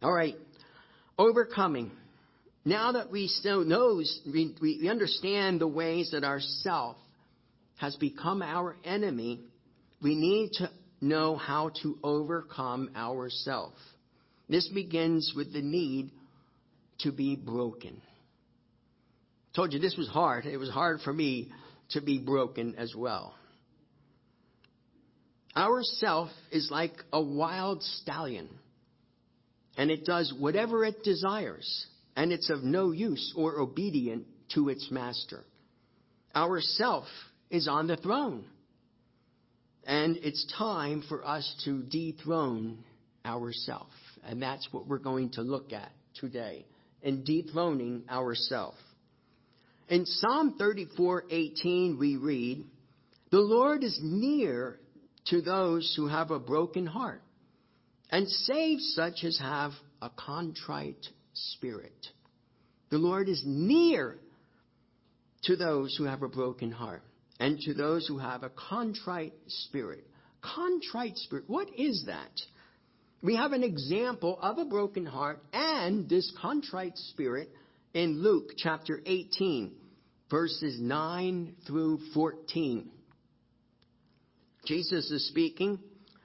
All 0.03 0.13
right. 0.13 0.37
Overcoming. 1.19 1.91
Now 2.65 2.93
that 2.93 3.11
we 3.11 3.31
we, 4.33 4.57
we 4.61 4.89
understand 4.89 5.61
the 5.61 5.69
ways 5.69 6.13
that 6.13 6.25
our 6.25 6.41
self 6.41 6.97
has 7.81 7.97
become 7.97 8.43
our 8.43 8.77
enemy, 8.85 9.41
we 10.03 10.15
need 10.15 10.53
to 10.53 10.71
know 11.01 11.35
how 11.35 11.71
to 11.83 11.99
overcome 12.05 12.91
ourself. 12.95 13.73
This 14.51 14.69
begins 14.69 15.33
with 15.35 15.55
the 15.55 15.63
need 15.63 16.11
to 16.99 17.11
be 17.11 17.37
broken. 17.37 18.03
Told 19.57 19.73
you 19.73 19.79
this 19.79 19.97
was 19.97 20.09
hard. 20.09 20.45
It 20.45 20.59
was 20.59 20.69
hard 20.69 21.01
for 21.01 21.13
me 21.13 21.51
to 21.93 22.03
be 22.03 22.19
broken 22.19 22.75
as 22.77 22.95
well. 22.95 23.35
Our 25.57 25.83
self 25.83 26.29
is 26.53 26.69
like 26.71 26.93
a 27.15 27.23
wild 27.23 27.83
stallion, 27.83 28.51
and 29.79 29.91
it 29.91 30.05
does 30.05 30.35
whatever 30.39 30.85
it 30.85 31.03
desires, 31.03 31.87
and 32.15 32.31
it's 32.31 32.51
of 32.51 32.63
no 32.63 32.91
use 32.91 33.33
or 33.35 33.59
obedient 33.59 34.27
to 34.55 34.69
its 34.69 34.91
master. 34.91 35.41
Our 36.35 36.61
self 36.61 37.07
is 37.51 37.69
on 37.69 37.87
the 37.87 37.97
throne. 37.97 38.45
And 39.85 40.17
it's 40.19 40.47
time 40.57 41.03
for 41.09 41.27
us 41.27 41.53
to 41.65 41.83
dethrone 41.83 42.85
ourselves. 43.25 43.93
And 44.25 44.41
that's 44.41 44.69
what 44.73 44.87
we're 44.87 44.99
going 44.99 45.31
to 45.31 45.43
look 45.43 45.73
at 45.73 45.91
today 46.15 46.67
in 47.03 47.25
dethroning 47.25 48.05
ourselves. 48.09 48.79
In 49.89 50.07
Psalm 50.07 50.55
34:18 50.59 51.99
we 51.99 52.17
read, 52.17 52.65
"The 53.31 53.41
Lord 53.41 53.83
is 53.83 53.99
near 54.01 54.79
to 55.27 55.41
those 55.41 55.93
who 55.97 56.07
have 56.07 56.31
a 56.31 56.39
broken 56.39 56.87
heart 56.87 57.23
and 58.11 58.29
saves 58.29 58.95
such 58.95 59.25
as 59.25 59.39
have 59.39 59.73
a 60.01 60.11
contrite 60.11 61.09
spirit." 61.33 62.13
The 62.91 62.99
Lord 62.99 63.29
is 63.29 63.43
near 63.45 64.19
to 65.43 65.57
those 65.57 65.97
who 65.97 66.05
have 66.05 66.23
a 66.23 66.29
broken 66.29 66.71
heart 66.71 67.03
and 67.41 67.59
to 67.59 67.73
those 67.73 68.07
who 68.07 68.19
have 68.19 68.43
a 68.43 68.51
contrite 68.51 69.33
spirit. 69.49 70.07
Contrite 70.43 71.17
spirit, 71.17 71.45
what 71.49 71.69
is 71.77 72.05
that? 72.07 72.31
We 73.23 73.37
have 73.37 73.53
an 73.53 73.65
example 73.65 74.39
of 74.41 74.59
a 74.59 74.65
broken 74.67 75.07
heart 75.07 75.43
and 75.53 76.09
this 76.09 76.31
contrite 76.41 76.97
spirit 76.97 77.51
in 77.93 78.23
Luke 78.23 78.53
chapter 78.57 79.01
18, 79.05 79.73
verses 80.31 80.79
9 80.81 81.57
through 81.67 81.99
14. 82.15 82.91
Jesus 84.67 85.11
is 85.11 85.29
speaking. 85.29 85.79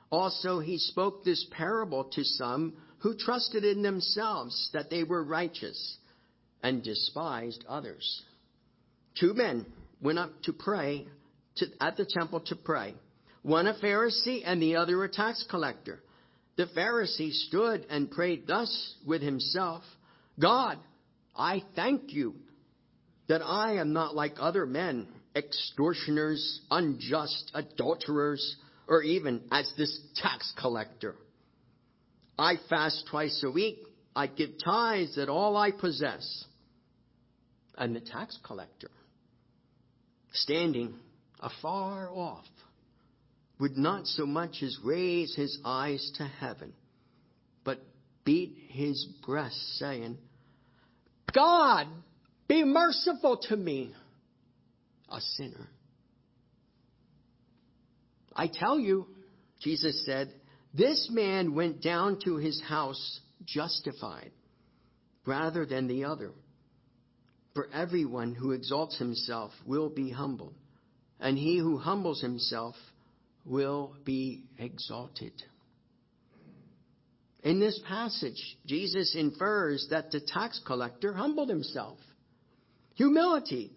Also, 0.09 0.59
he 0.59 0.77
spoke 0.77 1.23
this 1.23 1.45
parable 1.51 2.05
to 2.13 2.23
some 2.23 2.73
who 2.99 3.15
trusted 3.17 3.63
in 3.63 3.81
themselves 3.81 4.69
that 4.73 4.89
they 4.89 5.03
were 5.03 5.23
righteous 5.23 5.97
and 6.61 6.83
despised 6.83 7.63
others. 7.67 8.23
Two 9.19 9.33
men 9.33 9.65
went 10.05 10.19
up 10.19 10.31
to 10.43 10.53
pray 10.53 11.07
to, 11.57 11.65
at 11.81 11.97
the 11.97 12.05
temple 12.05 12.39
to 12.41 12.55
pray. 12.55 12.93
One 13.41 13.67
a 13.67 13.73
Pharisee 13.73 14.43
and 14.45 14.61
the 14.61 14.77
other 14.77 15.03
a 15.03 15.09
tax 15.09 15.45
collector. 15.49 15.99
The 16.57 16.67
Pharisee 16.67 17.31
stood 17.31 17.85
and 17.89 18.09
prayed 18.09 18.47
thus 18.47 18.95
with 19.05 19.21
himself, 19.21 19.83
God, 20.39 20.77
I 21.35 21.63
thank 21.75 22.13
you 22.13 22.35
that 23.27 23.41
I 23.41 23.77
am 23.77 23.93
not 23.93 24.15
like 24.15 24.35
other 24.39 24.65
men, 24.65 25.07
extortioners, 25.35 26.61
unjust, 26.71 27.51
adulterers, 27.53 28.55
or 28.87 29.01
even 29.01 29.41
as 29.51 29.71
this 29.77 29.99
tax 30.15 30.53
collector. 30.59 31.15
I 32.37 32.55
fast 32.69 33.05
twice 33.09 33.43
a 33.45 33.51
week. 33.51 33.79
I 34.15 34.27
give 34.27 34.51
tithes 34.63 35.17
at 35.17 35.29
all 35.29 35.57
I 35.57 35.71
possess. 35.71 36.45
And 37.77 37.95
the 37.95 37.99
tax 37.99 38.37
collector, 38.45 38.89
standing 40.35 40.95
afar 41.39 42.09
off, 42.09 42.45
would 43.59 43.77
not 43.77 44.05
so 44.07 44.25
much 44.25 44.61
as 44.61 44.77
raise 44.83 45.33
his 45.35 45.59
eyes 45.63 46.11
to 46.17 46.25
heaven, 46.25 46.73
but 47.63 47.79
beat 48.23 48.57
his 48.69 49.07
breast, 49.25 49.55
saying, 49.77 50.17
God, 51.33 51.87
be 52.47 52.63
merciful 52.63 53.37
to 53.49 53.55
me, 53.55 53.93
a 55.09 55.21
sinner. 55.21 55.69
I 58.35 58.47
tell 58.47 58.77
you, 58.77 59.07
Jesus 59.61 60.05
said, 60.05 60.33
this 60.73 61.09
man 61.09 61.55
went 61.55 61.81
down 61.81 62.19
to 62.25 62.35
his 62.35 62.61
house 62.61 63.21
justified 63.45 64.31
rather 65.25 65.65
than 65.65 65.87
the 65.87 66.03
other. 66.03 66.31
For 67.55 67.69
everyone 67.73 68.35
who 68.35 68.51
exalts 68.51 68.97
himself 68.97 69.51
will 69.65 69.89
be 69.89 70.11
humbled, 70.11 70.55
and 71.21 71.37
he 71.37 71.57
who 71.57 71.77
humbles 71.77 72.21
himself 72.21 72.75
will 73.45 73.95
be 74.03 74.43
exalted. 74.59 75.31
In 77.43 77.61
this 77.61 77.79
passage, 77.87 78.57
Jesus 78.65 79.15
infers 79.15 79.87
that 79.89 80.11
the 80.11 80.19
tax 80.19 80.59
collector 80.67 81.13
humbled 81.13 81.47
himself. 81.47 81.97
Humility. 82.95 83.71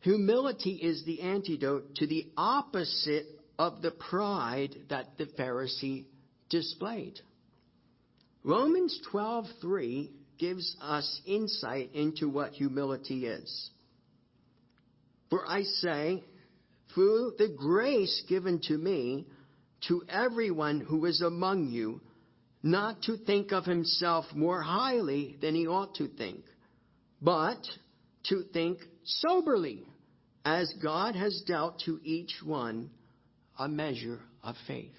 Humility 0.00 0.72
is 0.72 1.04
the 1.04 1.20
antidote 1.20 1.94
to 1.96 2.08
the 2.08 2.26
opposite 2.36 3.26
of 3.60 3.80
the 3.80 3.92
pride 3.92 4.74
that 4.88 5.16
the 5.18 5.26
Pharisee 5.26 6.06
displayed. 6.50 7.20
Romans 8.42 8.98
12:3 9.12 10.10
gives 10.38 10.76
us 10.80 11.20
insight 11.26 11.90
into 11.94 12.28
what 12.28 12.52
humility 12.52 13.26
is. 13.26 13.70
For 15.30 15.46
I 15.46 15.62
say, 15.62 16.24
through 16.94 17.34
the 17.38 17.48
grace 17.48 18.22
given 18.28 18.60
to 18.64 18.76
me, 18.76 19.26
to 19.88 20.02
everyone 20.08 20.80
who 20.80 21.06
is 21.06 21.20
among 21.20 21.68
you, 21.68 22.00
not 22.62 23.02
to 23.02 23.16
think 23.16 23.52
of 23.52 23.64
himself 23.64 24.26
more 24.34 24.62
highly 24.62 25.36
than 25.40 25.54
he 25.54 25.66
ought 25.66 25.94
to 25.96 26.06
think, 26.06 26.44
but 27.20 27.60
to 28.24 28.44
think 28.52 28.78
soberly, 29.04 29.86
as 30.44 30.72
God 30.82 31.16
has 31.16 31.42
dealt 31.46 31.80
to 31.86 32.00
each 32.04 32.40
one 32.44 32.90
a 33.58 33.68
measure 33.68 34.20
of 34.42 34.54
faith. 34.66 34.94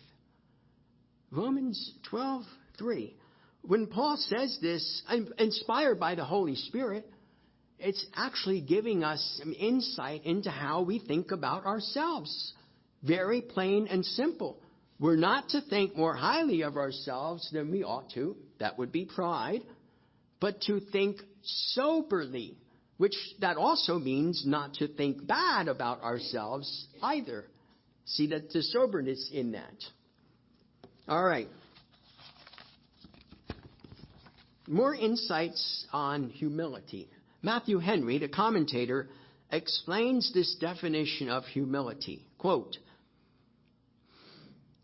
Romans 1.31 1.93
12:3. 2.11 3.13
When 3.65 3.87
Paul 3.87 4.17
says 4.17 4.57
this, 4.61 5.03
inspired 5.37 5.99
by 5.99 6.15
the 6.15 6.25
Holy 6.25 6.55
Spirit, 6.55 7.09
it's 7.79 8.05
actually 8.13 8.61
giving 8.61 9.03
us 9.03 9.39
some 9.41 9.53
insight 9.57 10.25
into 10.25 10.49
how 10.49 10.81
we 10.81 10.99
think 10.99 11.31
about 11.31 11.65
ourselves. 11.65 12.53
Very 13.03 13.41
plain 13.41 13.87
and 13.87 14.05
simple. 14.05 14.59
We're 14.99 15.15
not 15.15 15.49
to 15.49 15.61
think 15.61 15.95
more 15.95 16.13
highly 16.13 16.61
of 16.61 16.75
ourselves 16.75 17.49
than 17.51 17.71
we 17.71 17.83
ought 17.83 18.11
to. 18.11 18.35
That 18.59 18.77
would 18.77 18.91
be 18.91 19.05
pride. 19.05 19.61
But 20.39 20.61
to 20.63 20.81
think 20.91 21.21
soberly, 21.43 22.57
which 22.97 23.15
that 23.39 23.57
also 23.57 23.97
means 23.97 24.43
not 24.45 24.75
to 24.75 24.87
think 24.87 25.25
bad 25.25 25.67
about 25.67 26.03
ourselves 26.03 26.87
either. 27.01 27.45
See 28.05 28.27
that 28.27 28.51
the 28.51 28.61
soberness 28.61 29.29
in 29.33 29.53
that. 29.53 29.75
All 31.07 31.23
right. 31.23 31.47
More 34.67 34.95
insights 34.95 35.85
on 35.91 36.29
humility. 36.29 37.09
Matthew 37.41 37.79
Henry, 37.79 38.17
the 38.17 38.29
commentator, 38.29 39.09
explains 39.51 40.31
this 40.33 40.55
definition 40.59 41.29
of 41.29 41.43
humility. 41.45 42.25
Quote, 42.37 42.77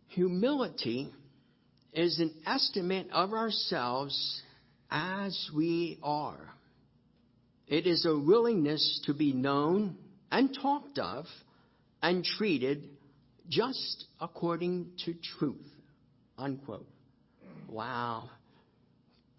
Humility 0.09 1.11
is 1.93 2.19
an 2.19 2.33
estimate 2.45 3.07
of 3.11 3.31
ourselves 3.31 4.41
as 4.91 5.49
we 5.55 5.97
are. 6.03 6.53
It 7.67 7.87
is 7.87 8.05
a 8.05 8.17
willingness 8.17 9.01
to 9.05 9.13
be 9.13 9.31
known 9.31 9.95
and 10.31 10.55
talked 10.59 10.97
of 10.97 11.25
and 12.01 12.23
treated 12.23 12.89
just 13.47 14.05
according 14.19 14.91
to 15.05 15.13
truth. 15.37 15.67
Unquote. 16.37 16.87
Wow. 17.67 18.29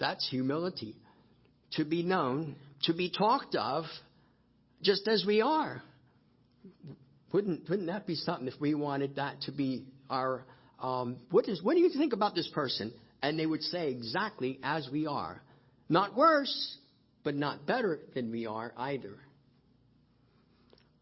That's 0.01 0.29
humility. 0.29 0.97
To 1.73 1.85
be 1.85 2.03
known, 2.03 2.57
to 2.85 2.95
be 2.95 3.11
talked 3.11 3.55
of, 3.55 3.85
just 4.83 5.07
as 5.07 5.25
we 5.25 5.43
are. 5.43 5.83
Wouldn't, 7.33 7.69
wouldn't 7.69 7.89
that 7.89 8.07
be 8.07 8.17
something 8.17 8.49
if 8.49 8.59
we 8.61 8.75
wanted 8.75 9.17
that 9.17 9.43
to 9.43 9.53
be 9.53 9.85
our, 10.09 10.45
um, 10.83 11.19
what, 11.31 11.49
is, 11.49 11.63
what 11.63 11.75
do 11.75 11.81
you 11.81 11.91
think 11.91 12.13
about 12.13 12.35
this 12.35 12.49
person? 12.49 12.93
And 13.23 13.39
they 13.39 13.47
would 13.47 13.63
say 13.63 13.91
exactly 13.91 14.59
as 14.65 14.89
we 14.91 15.07
are. 15.07 15.41
Not 15.89 16.17
worse, 16.17 16.77
but 17.23 17.35
not 17.35 17.67
better 17.67 18.01
than 18.15 18.33
we 18.33 18.47
are 18.47 18.73
either. 18.77 19.15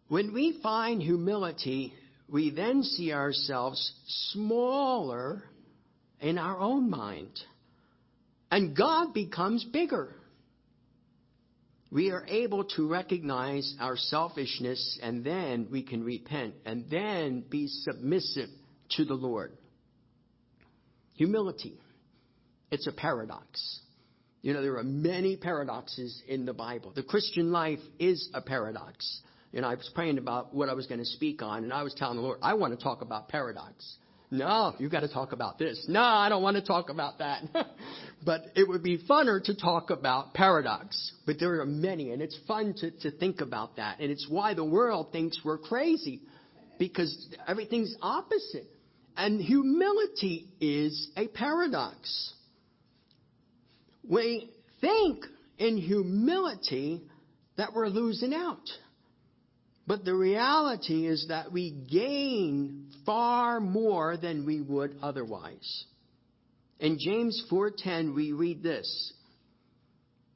When 0.08 0.34
we 0.34 0.58
find 0.62 1.00
humility, 1.00 1.92
we 2.28 2.50
then 2.50 2.82
see 2.82 3.12
ourselves 3.12 3.92
smaller 4.32 5.42
in 6.20 6.36
our 6.36 6.58
own 6.58 6.90
mind 6.90 7.38
and 8.50 8.76
God 8.76 9.12
becomes 9.12 9.64
bigger. 9.64 10.14
We 11.90 12.10
are 12.10 12.24
able 12.26 12.64
to 12.76 12.86
recognize 12.86 13.74
our 13.80 13.96
selfishness 13.96 14.98
and 15.02 15.24
then 15.24 15.68
we 15.70 15.82
can 15.82 16.04
repent 16.04 16.54
and 16.66 16.84
then 16.90 17.44
be 17.48 17.66
submissive 17.66 18.50
to 18.90 19.04
the 19.04 19.14
Lord. 19.14 19.52
Humility. 21.14 21.80
It's 22.70 22.86
a 22.86 22.92
paradox. 22.92 23.80
You 24.42 24.52
know, 24.52 24.62
there 24.62 24.76
are 24.76 24.84
many 24.84 25.36
paradoxes 25.36 26.22
in 26.28 26.44
the 26.44 26.52
Bible. 26.52 26.92
The 26.94 27.02
Christian 27.02 27.50
life 27.50 27.80
is 27.98 28.28
a 28.34 28.40
paradox. 28.40 29.20
You 29.52 29.62
know, 29.62 29.68
I 29.68 29.74
was 29.74 29.90
praying 29.94 30.18
about 30.18 30.54
what 30.54 30.68
I 30.68 30.74
was 30.74 30.86
going 30.86 31.00
to 31.00 31.06
speak 31.06 31.42
on, 31.42 31.64
and 31.64 31.72
I 31.72 31.82
was 31.82 31.94
telling 31.94 32.16
the 32.16 32.22
Lord, 32.22 32.38
I 32.42 32.54
want 32.54 32.78
to 32.78 32.82
talk 32.82 33.00
about 33.00 33.28
paradox. 33.28 33.96
No, 34.30 34.74
you've 34.78 34.92
got 34.92 35.00
to 35.00 35.08
talk 35.08 35.32
about 35.32 35.58
this. 35.58 35.86
No, 35.88 36.02
I 36.02 36.28
don't 36.28 36.42
want 36.42 36.56
to 36.56 36.62
talk 36.62 36.90
about 36.90 37.18
that. 37.18 37.42
but 38.24 38.46
it 38.56 38.66
would 38.66 38.82
be 38.82 38.98
funner 38.98 39.42
to 39.44 39.54
talk 39.54 39.90
about 39.90 40.34
paradox. 40.34 41.12
But 41.26 41.38
there 41.38 41.60
are 41.60 41.66
many, 41.66 42.12
and 42.12 42.20
it's 42.20 42.38
fun 42.46 42.74
to, 42.78 42.90
to 43.02 43.10
think 43.10 43.40
about 43.40 43.76
that. 43.76 44.00
And 44.00 44.10
it's 44.10 44.26
why 44.28 44.54
the 44.54 44.64
world 44.64 45.12
thinks 45.12 45.40
we're 45.44 45.58
crazy, 45.58 46.20
because 46.78 47.28
everything's 47.46 47.94
opposite. 48.02 48.66
And 49.16 49.40
humility 49.40 50.46
is 50.60 51.10
a 51.16 51.26
paradox. 51.28 52.32
We 54.08 54.50
think 54.80 55.24
in 55.58 55.76
humility 55.76 57.02
that 57.56 57.74
we're 57.74 57.88
losing 57.88 58.32
out. 58.32 58.68
But 59.86 60.04
the 60.04 60.14
reality 60.14 61.06
is 61.06 61.26
that 61.28 61.50
we 61.50 61.70
gain 61.70 62.90
far 63.06 63.58
more 63.58 64.16
than 64.16 64.44
we 64.44 64.60
would 64.60 64.96
otherwise. 65.02 65.84
In 66.80 66.98
James 66.98 67.42
4:10 67.50 68.14
we 68.14 68.32
read 68.32 68.62
this: 68.62 69.12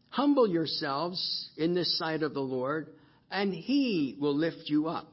Humble 0.09 0.49
yourselves 0.49 1.51
in 1.57 1.75
the 1.75 1.85
sight 1.85 2.23
of 2.23 2.35
the 2.35 2.41
Lord, 2.41 2.93
and 3.31 3.55
he 3.55 4.17
will 4.21 4.35
lift 4.35 4.69
you 4.69 4.89
up. 4.89 5.13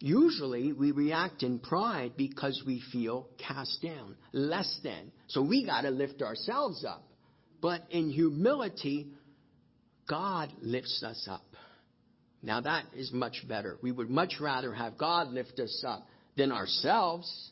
Usually 0.00 0.72
we 0.72 0.92
react 0.92 1.42
in 1.42 1.58
pride 1.58 2.12
because 2.16 2.62
we 2.66 2.80
feel 2.90 3.28
cast 3.36 3.82
down, 3.82 4.16
less 4.32 4.80
than. 4.82 5.12
So 5.28 5.42
we 5.42 5.66
got 5.66 5.82
to 5.82 5.90
lift 5.90 6.22
ourselves 6.22 6.84
up. 6.84 7.04
But 7.60 7.82
in 7.90 8.08
humility, 8.08 9.08
God 10.08 10.50
lifts 10.62 11.02
us 11.02 11.28
up. 11.30 11.44
Now 12.42 12.62
that 12.62 12.86
is 12.96 13.12
much 13.12 13.44
better. 13.46 13.78
We 13.82 13.92
would 13.92 14.08
much 14.08 14.40
rather 14.40 14.72
have 14.72 14.96
God 14.96 15.28
lift 15.28 15.60
us 15.60 15.84
up 15.86 16.06
than 16.36 16.50
ourselves. 16.50 17.50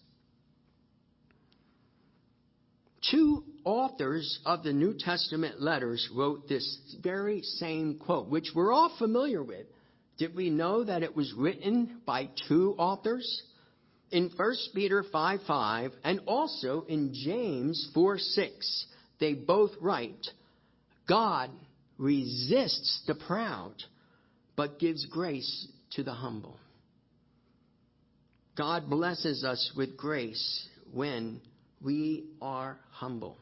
Two 3.11 3.45
authors 3.65 4.39
of 4.45 4.63
the 4.63 4.73
New 4.73 4.95
Testament 4.99 5.61
letters 5.61 6.09
wrote 6.15 6.49
this 6.49 6.79
very 7.03 7.43
same 7.43 7.99
quote, 7.99 8.29
which 8.29 8.51
we're 8.55 8.73
all 8.73 8.95
familiar 8.99 9.43
with. 9.43 9.67
Did 10.19 10.35
we 10.35 10.51
know 10.51 10.85
that 10.85 11.03
it 11.03 11.15
was 11.15 11.33
written 11.33 12.01
by 12.05 12.29
two 12.49 12.75
authors? 12.77 13.43
In 14.11 14.31
1 14.35 14.55
Peter 14.75 15.05
5 15.13 15.41
5 15.47 15.93
and 16.03 16.21
also 16.27 16.85
in 16.89 17.13
James 17.15 17.91
4 17.95 18.19
6, 18.19 18.87
they 19.21 19.35
both 19.35 19.73
write, 19.81 20.27
God 21.07 21.51
resists 21.99 23.03
the 23.07 23.15
proud 23.15 23.75
but 24.57 24.79
gives 24.79 25.07
grace 25.07 25.69
to 25.93 26.03
the 26.03 26.13
humble. 26.13 26.59
God 28.57 28.91
blesses 28.91 29.45
us 29.45 29.73
with 29.77 29.97
grace 29.97 30.69
when 30.93 31.41
we 31.83 32.25
are 32.41 32.79
humble. 32.91 33.39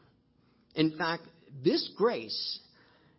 In 0.75 0.97
fact, 0.97 1.23
this 1.63 1.89
grace 1.97 2.59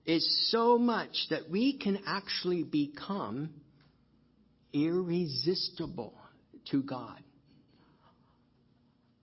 is 0.07 0.51
so 0.51 0.79
much 0.79 1.27
that 1.31 1.51
we 1.51 1.77
can 1.79 1.99
actually 2.07 2.63
become 2.63 3.51
irresistible 4.73 6.15
to 6.71 6.83
God. 6.83 7.21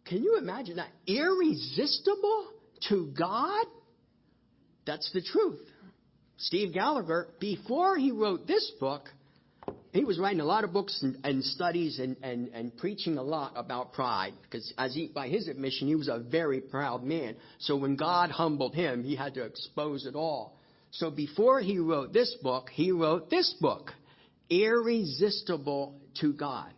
Can 0.06 0.22
you 0.22 0.38
imagine 0.38 0.76
that? 0.76 0.90
Irresistible 1.08 2.48
to 2.90 3.12
God? 3.18 3.66
That's 4.86 5.12
the 5.14 5.22
truth. 5.22 5.62
Steve 6.38 6.74
Gallagher, 6.74 7.30
before 7.40 7.98
he 7.98 8.12
wrote 8.12 8.46
this 8.46 8.72
book, 8.80 9.10
he 9.96 10.04
was 10.04 10.20
writing 10.20 10.42
a 10.42 10.46
lot 10.46 10.66
of 10.66 10.74
books 10.74 11.02
and, 11.02 11.18
and 11.24 11.44
studies 11.44 12.00
and, 12.00 12.18
and, 12.22 12.50
and 12.50 12.76
preaching 12.78 13.18
a 13.18 13.24
lot 13.24 13.54
about 13.56 13.94
pride 13.94 14.34
because 14.44 14.74
as 14.78 14.94
he, 14.94 15.08
by 15.08 15.30
his 15.30 15.48
admission, 15.48 15.88
he 15.88 15.96
was 15.96 16.10
a 16.10 16.20
very 16.20 16.60
proud 16.60 17.02
man. 17.02 17.38
So 17.60 17.78
when 17.78 17.96
God 17.96 18.30
humbled 18.30 18.76
him, 18.76 19.04
he 19.04 19.16
had 19.16 19.36
to 19.36 19.44
expose 19.44 20.06
it 20.06 20.14
all. 20.14 20.58
So 20.92 21.10
before 21.10 21.62
he 21.62 21.80
wrote 21.80 22.12
this 22.12 22.36
book, 22.44 22.70
he 22.74 22.92
wrote 22.92 23.30
this 23.30 23.56
book, 23.62 23.92
Irresistible 24.50 26.00
to 26.20 26.34
God. 26.34 26.72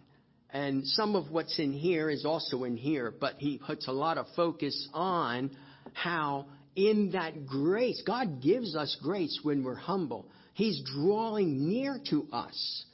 And 0.51 0.85
some 0.85 1.15
of 1.15 1.31
what's 1.31 1.57
in 1.57 1.73
here 1.73 2.11
is 2.11 2.23
also 2.23 2.65
in 2.65 2.77
here, 2.77 3.11
but 3.19 3.35
he 3.39 3.57
puts 3.57 3.87
a 3.87 3.91
lot 3.91 4.17
of 4.17 4.27
focus 4.35 4.87
on 4.93 5.51
how 5.93 6.45
in 6.75 7.11
that 7.13 7.47
grace, 7.47 8.01
God 8.05 8.43
gives 8.43 8.75
us 8.75 8.95
grace 9.01 9.39
when 9.41 9.63
we're 9.63 9.73
humble. 9.73 10.29
He's 10.53 10.81
drawing 10.95 11.67
near 11.67 11.99
to 12.11 12.27
us. 12.31 12.85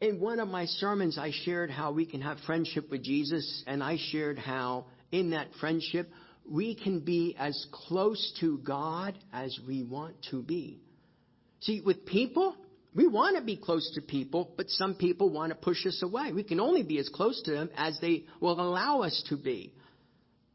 In 0.00 0.18
one 0.18 0.40
of 0.40 0.48
my 0.48 0.64
sermons, 0.64 1.18
I 1.18 1.30
shared 1.44 1.70
how 1.70 1.92
we 1.92 2.06
can 2.06 2.22
have 2.22 2.38
friendship 2.46 2.90
with 2.90 3.02
Jesus, 3.02 3.62
and 3.66 3.82
I 3.82 3.98
shared 4.10 4.38
how 4.38 4.86
in 5.12 5.30
that 5.30 5.48
friendship, 5.60 6.10
we 6.50 6.74
can 6.74 7.00
be 7.00 7.36
as 7.38 7.66
close 7.70 8.32
to 8.40 8.58
God 8.58 9.14
as 9.30 9.58
we 9.68 9.82
want 9.82 10.14
to 10.30 10.42
be. 10.42 10.80
See, 11.60 11.82
with 11.84 12.06
people, 12.06 12.56
we 12.94 13.06
want 13.06 13.36
to 13.36 13.42
be 13.42 13.58
close 13.58 13.92
to 13.94 14.00
people, 14.00 14.54
but 14.56 14.70
some 14.70 14.94
people 14.94 15.28
want 15.28 15.50
to 15.50 15.54
push 15.54 15.84
us 15.84 16.02
away. 16.02 16.32
We 16.32 16.44
can 16.44 16.60
only 16.60 16.82
be 16.82 16.98
as 16.98 17.10
close 17.10 17.42
to 17.42 17.50
them 17.50 17.68
as 17.76 17.98
they 18.00 18.24
will 18.40 18.58
allow 18.58 19.02
us 19.02 19.22
to 19.28 19.36
be. 19.36 19.74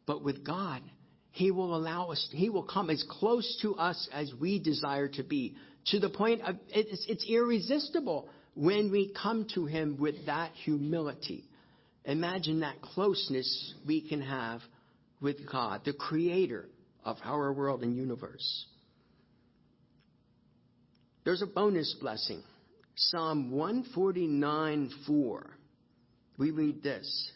But 0.08 0.24
with 0.24 0.44
God, 0.44 0.82
He 1.30 1.52
will 1.52 1.76
allow 1.76 2.08
us, 2.12 2.28
He 2.32 2.50
will 2.50 2.64
come 2.64 2.90
as 2.90 3.06
close 3.08 3.60
to 3.62 3.76
us 3.76 4.10
as 4.12 4.34
we 4.40 4.58
desire 4.58 5.08
to 5.10 5.24
be, 5.24 5.56
to 5.88 6.00
the 6.00 6.10
point 6.10 6.42
of 6.42 6.56
it's, 6.70 7.06
it's 7.08 7.26
irresistible 7.30 8.28
when 8.56 8.91
we 8.91 9.13
come 9.22 9.48
to 9.54 9.65
Him 9.65 9.98
with 10.00 10.26
that 10.26 10.52
humility. 10.63 11.44
Imagine 12.06 12.62
that 12.62 12.82
closeness 12.82 13.74
we 13.86 14.08
can 14.08 14.22
have 14.22 14.62
with 15.22 15.50
God, 15.50 15.82
the 15.86 15.94
creator 15.94 16.70
of 17.04 17.18
our 17.24 17.52
world 17.52 17.84
and 17.84 17.96
universe. 17.96 18.65
There's 21.24 21.41
a 21.41 21.48
bonus 21.48 21.96
blessing. 22.00 22.44
Psalm 22.96 23.52
149 23.52 24.89
4. 25.06 25.58
We 26.38 26.52
read 26.52 26.84
this 26.84 27.32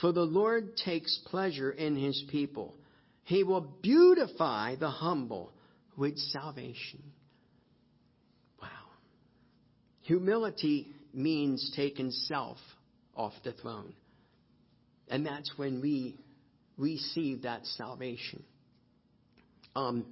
For 0.00 0.12
the 0.12 0.22
Lord 0.22 0.76
takes 0.76 1.20
pleasure 1.26 1.70
in 1.70 1.96
his 1.96 2.22
people, 2.30 2.74
he 3.24 3.44
will 3.44 3.62
beautify 3.82 4.74
the 4.76 4.90
humble 4.90 5.52
with 5.96 6.18
salvation. 6.18 7.02
Humility 10.04 10.88
means 11.12 11.72
taking 11.76 12.10
self 12.10 12.58
off 13.16 13.32
the 13.42 13.52
throne. 13.52 13.92
And 15.08 15.26
that's 15.26 15.50
when 15.56 15.80
we 15.80 16.16
receive 16.76 17.42
that 17.42 17.64
salvation. 17.66 18.42
Um, 19.76 20.06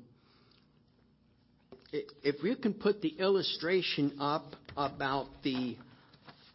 if 1.92 2.36
we 2.42 2.54
can 2.54 2.74
put 2.74 3.02
the 3.02 3.10
illustration 3.10 4.16
up 4.18 4.54
about 4.76 5.26
the 5.42 5.76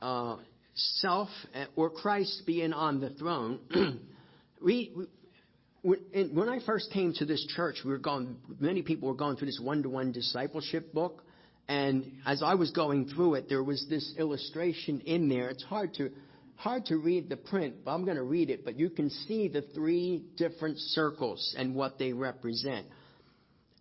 uh, 0.02 0.38
self 0.74 1.30
or 1.76 1.90
Christ 1.90 2.44
being 2.46 2.74
on 2.74 3.00
the 3.00 3.12
throne, 3.12 3.60
we, 4.64 4.94
we 5.84 5.98
when 6.34 6.50
I 6.50 6.60
first 6.66 6.92
came 6.92 7.14
to 7.14 7.26
this 7.26 7.46
church, 7.56 7.78
we 7.86 7.92
were 7.92 7.98
going. 8.00 8.36
Many 8.60 8.82
people 8.82 9.10
were 9.10 9.16
going 9.16 9.38
through 9.38 9.48
this 9.48 9.60
one-to-one 9.62 10.12
discipleship 10.12 10.92
book, 10.92 11.24
and 11.68 12.12
as 12.26 12.42
I 12.42 12.56
was 12.56 12.72
going 12.72 13.08
through 13.08 13.36
it, 13.36 13.50
there 13.50 13.64
was 13.64 13.86
this 13.90 14.14
illustration 14.18 15.02
in 15.02 15.28
there. 15.28 15.50
It's 15.50 15.64
hard 15.64 15.94
to 15.96 16.12
hard 16.56 16.86
to 16.86 16.98
read 16.98 17.30
the 17.30 17.38
print, 17.38 17.86
but 17.86 17.92
I'm 17.92 18.04
going 18.04 18.18
to 18.18 18.24
read 18.24 18.50
it. 18.50 18.66
But 18.66 18.80
you 18.80 18.90
can 18.90 19.10
see 19.10 19.48
the 19.48 19.62
three 19.74 20.24
different 20.38 20.80
circles 20.80 21.56
and 21.58 21.76
what 21.76 22.00
they 22.00 22.14
represent. 22.14 22.88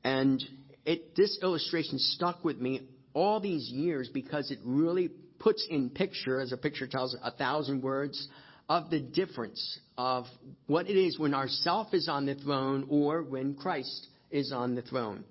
And 0.05 0.42
it, 0.85 1.16
this 1.16 1.38
illustration 1.42 1.99
stuck 1.99 2.44
with 2.44 2.59
me 2.59 2.83
all 3.14 3.40
these 3.40 3.68
years 3.70 4.11
because 4.12 4.51
it 4.51 4.59
really 4.64 5.11
puts 5.38 5.66
in 5.70 5.90
picture, 5.90 6.40
as 6.40 6.53
a 6.53 6.57
picture 6.57 6.87
tells 6.87 7.16
a 7.22 7.31
thousand 7.31 7.83
words, 7.83 8.29
of 8.68 8.90
the 8.90 9.01
difference 9.01 9.79
of 9.96 10.27
what 10.66 10.88
it 10.88 10.99
is 10.99 11.18
when 11.18 11.35
our 11.35 11.49
self 11.49 11.94
is 11.94 12.09
on 12.09 12.27
the 12.27 12.35
throne 12.35 12.87
or 12.90 13.22
when 13.22 13.55
Christ 13.55 14.09
is 14.31 14.53
on 14.53 14.75
the 14.75 14.83
throne. 14.83 15.25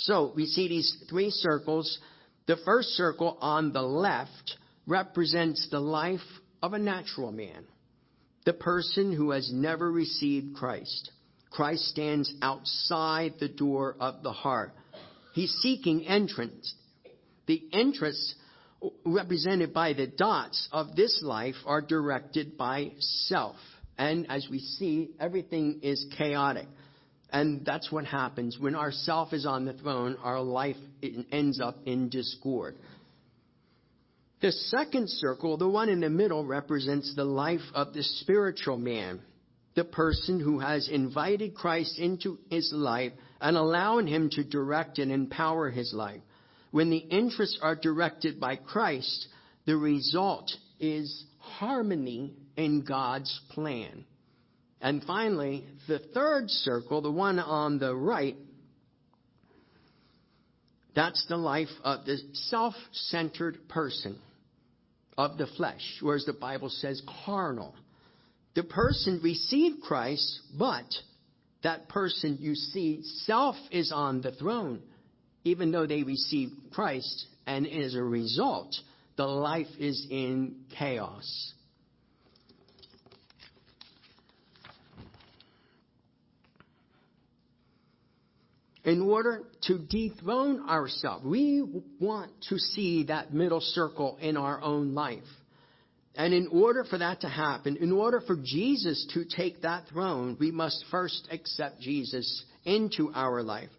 So 0.00 0.32
we 0.34 0.46
see 0.46 0.68
these 0.68 0.96
three 1.08 1.30
circles. 1.30 1.98
The 2.46 2.56
first 2.64 2.90
circle 2.90 3.36
on 3.40 3.72
the 3.72 3.82
left 3.82 4.56
represents 4.86 5.68
the 5.70 5.80
life 5.80 6.20
of 6.62 6.72
a 6.72 6.78
natural 6.78 7.32
man, 7.32 7.64
the 8.46 8.54
person 8.54 9.12
who 9.12 9.30
has 9.30 9.52
never 9.52 9.90
received 9.90 10.56
Christ. 10.56 11.10
Christ 11.50 11.84
stands 11.84 12.32
outside 12.40 13.34
the 13.40 13.48
door 13.48 13.96
of 14.00 14.22
the 14.22 14.32
heart. 14.32 14.72
He's 15.34 15.52
seeking 15.60 16.06
entrance. 16.06 16.74
The 17.46 17.62
entrance 17.72 18.34
represented 19.04 19.74
by 19.74 19.92
the 19.92 20.06
dots 20.06 20.68
of 20.72 20.96
this 20.96 21.20
life 21.22 21.56
are 21.66 21.82
directed 21.82 22.56
by 22.56 22.92
self. 23.00 23.56
And 23.98 24.30
as 24.30 24.46
we 24.50 24.60
see, 24.60 25.10
everything 25.20 25.80
is 25.82 26.06
chaotic. 26.16 26.68
And 27.32 27.64
that's 27.64 27.92
what 27.92 28.04
happens. 28.04 28.58
When 28.58 28.74
our 28.74 28.90
self 28.90 29.32
is 29.32 29.46
on 29.46 29.64
the 29.64 29.72
throne, 29.72 30.16
our 30.22 30.40
life 30.40 30.76
ends 31.30 31.60
up 31.60 31.76
in 31.86 32.08
discord. 32.08 32.76
The 34.40 34.52
second 34.52 35.08
circle, 35.10 35.56
the 35.56 35.68
one 35.68 35.88
in 35.88 36.00
the 36.00 36.10
middle, 36.10 36.44
represents 36.44 37.14
the 37.14 37.24
life 37.24 37.60
of 37.74 37.92
the 37.92 38.02
spiritual 38.02 38.78
man, 38.78 39.20
the 39.74 39.84
person 39.84 40.40
who 40.40 40.58
has 40.60 40.88
invited 40.88 41.54
Christ 41.54 41.98
into 41.98 42.38
his 42.48 42.72
life 42.74 43.12
and 43.40 43.56
allowing 43.56 44.06
him 44.06 44.30
to 44.30 44.42
direct 44.42 44.98
and 44.98 45.12
empower 45.12 45.70
his 45.70 45.92
life. 45.92 46.22
When 46.70 46.90
the 46.90 46.98
interests 46.98 47.58
are 47.62 47.76
directed 47.76 48.40
by 48.40 48.56
Christ, 48.56 49.28
the 49.66 49.76
result 49.76 50.50
is 50.78 51.24
harmony 51.38 52.34
in 52.56 52.82
God's 52.82 53.40
plan. 53.50 54.04
And 54.80 55.02
finally, 55.04 55.66
the 55.88 55.98
third 55.98 56.50
circle, 56.50 57.02
the 57.02 57.10
one 57.10 57.38
on 57.38 57.78
the 57.78 57.94
right, 57.94 58.36
that's 60.94 61.24
the 61.28 61.36
life 61.36 61.68
of 61.84 62.06
the 62.06 62.18
self 62.32 62.74
centered 62.92 63.68
person 63.68 64.18
of 65.18 65.36
the 65.36 65.46
flesh, 65.46 65.98
whereas 66.00 66.24
the 66.24 66.32
Bible 66.32 66.70
says 66.70 67.02
carnal. 67.24 67.74
The 68.54 68.64
person 68.64 69.20
received 69.22 69.82
Christ, 69.82 70.40
but 70.58 70.86
that 71.62 71.88
person, 71.88 72.38
you 72.40 72.54
see, 72.54 73.02
self 73.24 73.56
is 73.70 73.92
on 73.92 74.22
the 74.22 74.32
throne, 74.32 74.82
even 75.44 75.70
though 75.70 75.86
they 75.86 76.02
received 76.02 76.52
Christ, 76.72 77.26
and 77.46 77.66
as 77.66 77.94
a 77.94 78.02
result, 78.02 78.74
the 79.16 79.26
life 79.26 79.68
is 79.78 80.06
in 80.10 80.56
chaos. 80.76 81.52
In 88.84 89.02
order 89.02 89.42
to 89.62 89.78
dethrone 89.78 90.68
ourselves. 90.68 91.24
We 91.24 91.64
want 92.00 92.30
to 92.48 92.58
see 92.58 93.04
that 93.04 93.32
middle 93.32 93.60
circle 93.60 94.18
in 94.20 94.36
our 94.36 94.60
own 94.60 94.94
life. 94.94 95.22
And 96.14 96.34
in 96.34 96.48
order 96.48 96.84
for 96.84 96.98
that 96.98 97.20
to 97.20 97.28
happen, 97.28 97.76
in 97.76 97.92
order 97.92 98.20
for 98.20 98.36
Jesus 98.36 99.06
to 99.14 99.24
take 99.24 99.62
that 99.62 99.86
throne, 99.88 100.36
we 100.40 100.50
must 100.50 100.84
first 100.90 101.28
accept 101.30 101.80
Jesus 101.80 102.44
into 102.64 103.12
our 103.14 103.42
life, 103.42 103.70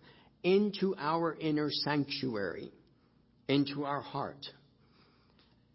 into 0.44 0.96
our 0.98 1.36
inner 1.40 1.70
sanctuary, 1.70 2.72
into 3.48 3.84
our 3.84 4.02
heart. 4.02 4.46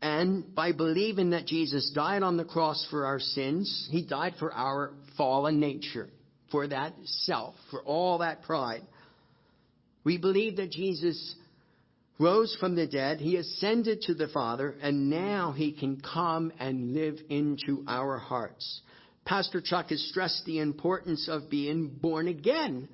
And 0.00 0.54
by 0.54 0.72
believing 0.72 1.30
that 1.30 1.46
Jesus 1.46 1.90
died 1.94 2.22
on 2.22 2.36
the 2.36 2.44
cross 2.44 2.86
for 2.90 3.06
our 3.06 3.18
sins, 3.18 3.88
He 3.90 4.02
died 4.02 4.34
for 4.38 4.52
our 4.52 4.92
fallen 5.16 5.58
nature, 5.58 6.08
for 6.50 6.66
that 6.68 6.94
self, 7.04 7.54
for 7.70 7.82
all 7.82 8.18
that 8.18 8.42
pride. 8.42 8.82
We 10.06 10.18
believe 10.18 10.54
that 10.58 10.70
Jesus 10.70 11.34
rose 12.20 12.56
from 12.60 12.76
the 12.76 12.86
dead, 12.86 13.18
he 13.18 13.38
ascended 13.38 14.02
to 14.02 14.14
the 14.14 14.28
Father, 14.28 14.76
and 14.80 15.10
now 15.10 15.50
he 15.50 15.72
can 15.72 16.00
come 16.00 16.52
and 16.60 16.94
live 16.94 17.16
into 17.28 17.82
our 17.88 18.16
hearts. 18.16 18.82
Pastor 19.24 19.60
Chuck 19.60 19.88
has 19.88 20.00
stressed 20.10 20.44
the 20.46 20.60
importance 20.60 21.28
of 21.28 21.50
being 21.50 21.88
born 21.88 22.28
again. 22.28 22.88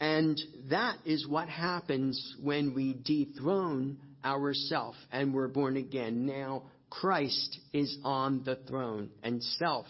And 0.00 0.38
that 0.68 0.98
is 1.06 1.26
what 1.26 1.48
happens 1.48 2.36
when 2.42 2.74
we 2.74 2.92
dethrone 2.92 3.96
ourself 4.22 4.96
and 5.10 5.32
we're 5.32 5.48
born 5.48 5.78
again. 5.78 6.26
Now, 6.26 6.64
Christ 6.90 7.58
is 7.72 7.96
on 8.04 8.44
the 8.44 8.56
throne 8.68 9.08
and 9.22 9.42
self 9.42 9.86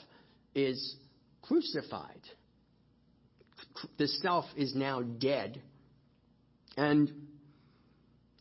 is 0.54 0.94
crucified. 1.42 2.20
The 3.98 4.06
self 4.06 4.44
is 4.56 4.72
now 4.76 5.02
dead. 5.02 5.60
And 6.76 7.12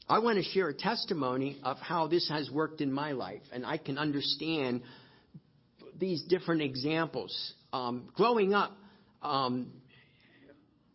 I 0.08 0.20
want 0.20 0.38
to 0.38 0.44
share 0.44 0.70
a 0.70 0.74
testimony 0.74 1.60
of 1.64 1.78
how 1.78 2.08
this 2.08 2.30
has 2.30 2.50
worked 2.50 2.82
in 2.82 2.92
my 2.92 3.12
life. 3.12 3.42
And 3.52 3.66
I 3.66 3.78
can 3.78 3.98
understand 3.98 4.82
these 6.00 6.24
different 6.24 6.62
examples. 6.62 7.54
Um, 7.72 8.10
growing 8.16 8.54
up, 8.54 8.76
um, 9.22 9.72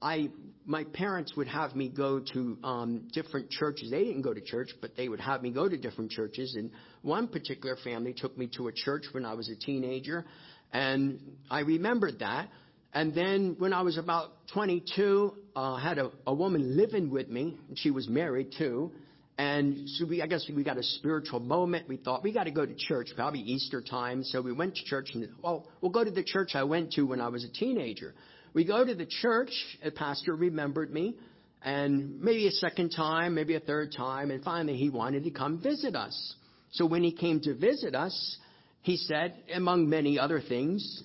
I 0.00 0.30
my 0.66 0.84
parents 0.84 1.36
would 1.36 1.48
have 1.48 1.76
me 1.76 1.88
go 1.90 2.20
to 2.32 2.58
um, 2.64 3.08
different 3.12 3.50
churches. 3.50 3.90
They 3.90 4.04
didn't 4.04 4.22
go 4.22 4.32
to 4.32 4.40
church, 4.40 4.70
but 4.80 4.96
they 4.96 5.08
would 5.08 5.20
have 5.20 5.42
me 5.42 5.50
go 5.50 5.68
to 5.68 5.76
different 5.76 6.10
churches. 6.10 6.54
And 6.56 6.70
one 7.02 7.28
particular 7.28 7.76
family 7.84 8.14
took 8.14 8.36
me 8.36 8.48
to 8.56 8.68
a 8.68 8.72
church 8.72 9.04
when 9.12 9.24
I 9.26 9.34
was 9.34 9.48
a 9.50 9.56
teenager, 9.56 10.24
and 10.72 11.20
I 11.50 11.60
remembered 11.60 12.20
that. 12.20 12.48
And 12.94 13.12
then 13.12 13.56
when 13.58 13.72
I 13.72 13.82
was 13.82 13.98
about 13.98 14.30
22, 14.52 15.34
uh, 15.56 15.74
I 15.74 15.82
had 15.82 15.98
a, 15.98 16.32
woman 16.32 16.76
living 16.76 17.10
with 17.10 17.28
me. 17.28 17.58
And 17.68 17.76
she 17.76 17.90
was 17.90 18.08
married 18.08 18.52
too. 18.56 18.92
And 19.36 19.88
so 19.90 20.06
we, 20.06 20.22
I 20.22 20.28
guess 20.28 20.48
we 20.54 20.62
got 20.62 20.78
a 20.78 20.82
spiritual 20.82 21.40
moment. 21.40 21.88
We 21.88 21.96
thought 21.96 22.22
we 22.22 22.32
got 22.32 22.44
to 22.44 22.52
go 22.52 22.64
to 22.64 22.74
church, 22.76 23.08
probably 23.16 23.40
Easter 23.40 23.82
time. 23.82 24.22
So 24.22 24.40
we 24.40 24.52
went 24.52 24.76
to 24.76 24.84
church 24.84 25.10
and, 25.14 25.28
well, 25.42 25.66
we'll 25.80 25.90
go 25.90 26.04
to 26.04 26.10
the 26.10 26.22
church 26.22 26.52
I 26.54 26.62
went 26.62 26.92
to 26.92 27.02
when 27.02 27.20
I 27.20 27.28
was 27.28 27.44
a 27.44 27.50
teenager. 27.50 28.14
We 28.52 28.64
go 28.64 28.84
to 28.84 28.94
the 28.94 29.06
church, 29.06 29.50
a 29.82 29.90
pastor 29.90 30.36
remembered 30.36 30.92
me, 30.92 31.16
and 31.64 32.20
maybe 32.20 32.46
a 32.46 32.52
second 32.52 32.90
time, 32.90 33.34
maybe 33.34 33.56
a 33.56 33.60
third 33.60 33.92
time, 33.96 34.30
and 34.30 34.44
finally 34.44 34.76
he 34.76 34.90
wanted 34.90 35.24
to 35.24 35.30
come 35.32 35.60
visit 35.60 35.96
us. 35.96 36.36
So 36.70 36.86
when 36.86 37.02
he 37.02 37.10
came 37.10 37.40
to 37.40 37.54
visit 37.54 37.96
us, 37.96 38.36
he 38.82 38.96
said, 38.96 39.34
among 39.52 39.88
many 39.88 40.16
other 40.16 40.40
things, 40.40 41.02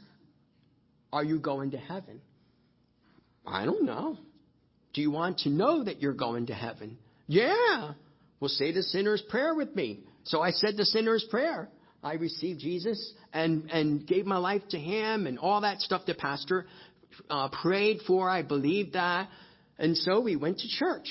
Are 1.11 1.23
you 1.23 1.39
going 1.39 1.71
to 1.71 1.77
heaven? 1.77 2.21
I 3.45 3.65
don't 3.65 3.85
know. 3.85 4.17
Do 4.93 5.01
you 5.01 5.11
want 5.11 5.39
to 5.39 5.49
know 5.49 5.83
that 5.83 6.01
you're 6.01 6.13
going 6.13 6.47
to 6.47 6.53
heaven? 6.53 6.97
Yeah. 7.27 7.93
Well, 8.39 8.49
say 8.49 8.71
the 8.71 8.83
sinner's 8.83 9.21
prayer 9.21 9.53
with 9.53 9.75
me. 9.75 10.01
So 10.23 10.41
I 10.41 10.51
said 10.51 10.77
the 10.77 10.85
sinner's 10.85 11.25
prayer. 11.29 11.69
I 12.03 12.13
received 12.13 12.59
Jesus 12.59 13.13
and, 13.33 13.69
and 13.71 14.07
gave 14.07 14.25
my 14.25 14.37
life 14.37 14.61
to 14.69 14.79
him 14.79 15.27
and 15.27 15.37
all 15.37 15.61
that 15.61 15.81
stuff 15.81 16.03
the 16.05 16.13
pastor 16.13 16.65
uh, 17.29 17.49
prayed 17.61 17.99
for. 18.07 18.29
I 18.29 18.41
believed 18.41 18.93
that. 18.93 19.29
And 19.77 19.97
so 19.97 20.21
we 20.21 20.35
went 20.35 20.59
to 20.59 20.67
church. 20.67 21.09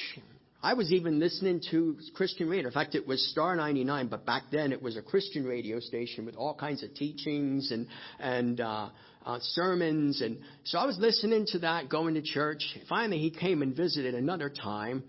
I 0.61 0.75
was 0.75 0.91
even 0.93 1.21
listening 1.21 1.61
to 1.71 1.97
Christian 2.15 2.49
radio. 2.49 2.67
In 2.67 2.73
fact, 2.73 2.97
it 2.97 3.07
was 3.07 3.25
Star 3.31 3.55
99, 3.55 4.09
but 4.09 4.27
back 4.27 4.45
then 4.51 4.73
it 4.73 4.83
was 4.83 4.97
a 4.97 5.03
Christian 5.03 5.45
radio 5.45 5.79
station 5.79 6.27
with 6.27 6.35
all 6.35 6.53
kinds 6.53 6.83
of 6.83 6.93
teachings 6.95 7.71
and, 7.71 7.87
and, 8.19 8.61
uh, 8.61 8.89
uh, 9.25 9.39
sermons. 9.41 10.21
And 10.21 10.39
so 10.65 10.79
I 10.79 10.87
was 10.87 10.99
listening 10.99 11.47
to 11.49 11.61
that, 11.61 11.89
going 11.89 12.15
to 12.15 12.23
church. 12.23 12.65
Finally, 12.89 13.19
he 13.19 13.31
came 13.31 13.63
and 13.63 13.77
visited 13.77 14.15
another 14.15 14.51
time, 14.51 15.05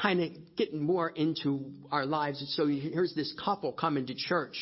kind 0.00 0.20
of 0.20 0.30
getting 0.56 0.82
more 0.82 1.10
into 1.10 1.66
our 1.92 2.04
lives. 2.04 2.40
And 2.40 2.48
So 2.48 2.66
here's 2.66 3.14
this 3.14 3.32
couple 3.44 3.72
coming 3.72 4.06
to 4.06 4.14
church. 4.14 4.56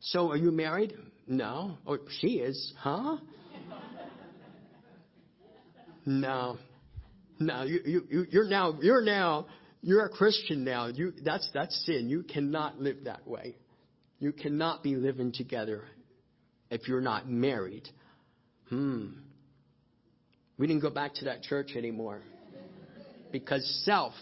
So 0.00 0.30
are 0.30 0.36
you 0.36 0.50
married? 0.50 0.96
No. 1.28 1.78
Oh, 1.86 1.98
she 2.20 2.38
is. 2.38 2.72
Huh? 2.78 3.18
No, 6.06 6.56
no, 7.40 7.62
you, 7.62 8.04
you, 8.08 8.26
you're 8.30 8.48
now, 8.48 8.78
you're 8.80 9.02
now, 9.02 9.46
you're 9.80 10.04
a 10.04 10.10
Christian 10.10 10.62
now. 10.62 10.86
You, 10.86 11.12
that's, 11.24 11.48
that's 11.54 11.74
sin. 11.86 12.10
You 12.10 12.22
cannot 12.22 12.78
live 12.78 13.04
that 13.04 13.26
way. 13.26 13.56
You 14.18 14.32
cannot 14.32 14.82
be 14.82 14.94
living 14.94 15.32
together 15.32 15.84
if 16.70 16.86
you're 16.86 17.00
not 17.00 17.28
married. 17.28 17.88
Hmm. 18.68 19.06
We 20.58 20.66
didn't 20.66 20.82
go 20.82 20.90
back 20.90 21.14
to 21.14 21.24
that 21.24 21.42
church 21.42 21.70
anymore 21.74 22.20
because 23.32 23.82
self 23.86 24.12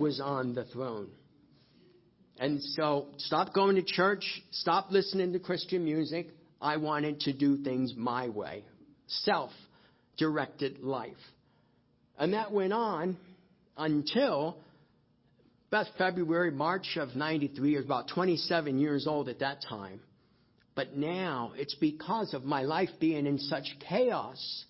was 0.00 0.20
on 0.20 0.54
the 0.54 0.64
throne. 0.64 1.08
And 2.40 2.60
so 2.60 3.08
stop 3.18 3.54
going 3.54 3.76
to 3.76 3.82
church, 3.82 4.24
stop 4.50 4.90
listening 4.90 5.32
to 5.34 5.38
Christian 5.38 5.84
music. 5.84 6.30
I 6.60 6.78
wanted 6.78 7.20
to 7.20 7.32
do 7.32 7.62
things 7.62 7.94
my 7.96 8.28
way. 8.28 8.64
Self 9.06 9.50
directed 10.16 10.80
life. 10.80 11.12
And 12.20 12.34
that 12.34 12.52
went 12.52 12.74
on 12.74 13.16
until 13.78 14.58
about 15.68 15.86
February, 15.96 16.50
March 16.50 16.98
of 17.00 17.16
93. 17.16 17.74
I 17.74 17.78
was 17.78 17.86
about 17.86 18.08
27 18.08 18.78
years 18.78 19.06
old 19.06 19.30
at 19.30 19.38
that 19.38 19.62
time. 19.66 20.00
But 20.74 20.94
now 20.94 21.52
it's 21.56 21.74
because 21.76 22.34
of 22.34 22.44
my 22.44 22.62
life 22.62 22.90
being 23.00 23.26
in 23.26 23.38
such 23.38 23.64
chaos. 23.88 24.64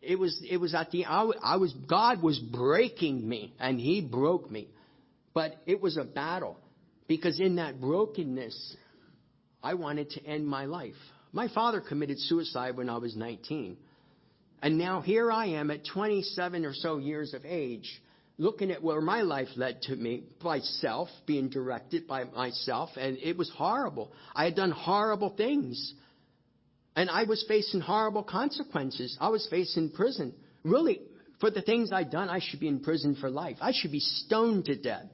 It 0.00 0.18
was, 0.18 0.40
it 0.48 0.56
was 0.56 0.74
at 0.74 0.90
the, 0.90 1.04
I, 1.04 1.30
I 1.42 1.56
was, 1.56 1.74
God 1.86 2.22
was 2.22 2.38
breaking 2.38 3.28
me 3.28 3.52
and 3.60 3.78
He 3.78 4.00
broke 4.00 4.50
me. 4.50 4.68
But 5.34 5.60
it 5.66 5.82
was 5.82 5.98
a 5.98 6.04
battle 6.04 6.56
because 7.08 7.40
in 7.40 7.56
that 7.56 7.78
brokenness, 7.78 8.76
I 9.62 9.74
wanted 9.74 10.10
to 10.10 10.24
end 10.24 10.48
my 10.48 10.64
life. 10.64 10.94
My 11.32 11.48
father 11.48 11.82
committed 11.82 12.18
suicide 12.20 12.78
when 12.78 12.88
I 12.88 12.96
was 12.96 13.14
19. 13.14 13.76
And 14.62 14.78
now 14.78 15.00
here 15.00 15.30
I 15.30 15.46
am 15.46 15.70
at 15.70 15.86
27 15.86 16.64
or 16.64 16.74
so 16.74 16.98
years 16.98 17.34
of 17.34 17.44
age, 17.44 18.02
looking 18.38 18.70
at 18.70 18.82
where 18.82 19.00
my 19.00 19.22
life 19.22 19.48
led 19.56 19.82
to 19.82 19.96
me 19.96 20.24
by 20.42 20.60
self, 20.60 21.08
being 21.26 21.48
directed 21.48 22.06
by 22.06 22.24
myself, 22.24 22.90
and 22.96 23.18
it 23.18 23.36
was 23.36 23.50
horrible. 23.50 24.12
I 24.34 24.44
had 24.44 24.56
done 24.56 24.70
horrible 24.70 25.30
things. 25.36 25.94
And 26.96 27.08
I 27.08 27.24
was 27.24 27.44
facing 27.46 27.80
horrible 27.80 28.24
consequences. 28.24 29.16
I 29.20 29.28
was 29.28 29.46
facing 29.48 29.90
prison. 29.90 30.34
Really, 30.64 31.00
for 31.40 31.50
the 31.50 31.62
things 31.62 31.92
I'd 31.92 32.10
done, 32.10 32.28
I 32.28 32.40
should 32.40 32.58
be 32.58 32.66
in 32.66 32.80
prison 32.80 33.16
for 33.20 33.30
life. 33.30 33.56
I 33.60 33.72
should 33.72 33.92
be 33.92 34.00
stoned 34.00 34.64
to 34.64 34.76
death. 34.76 35.06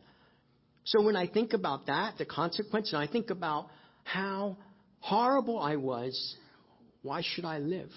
So 0.84 1.02
when 1.02 1.16
I 1.16 1.26
think 1.26 1.52
about 1.52 1.86
that, 1.86 2.16
the 2.16 2.24
consequence, 2.24 2.92
and 2.92 3.02
I 3.02 3.06
think 3.06 3.28
about 3.30 3.68
how 4.04 4.56
horrible 5.00 5.58
I 5.58 5.76
was, 5.76 6.36
why 7.02 7.22
should 7.22 7.44
I 7.44 7.58
live? 7.58 7.90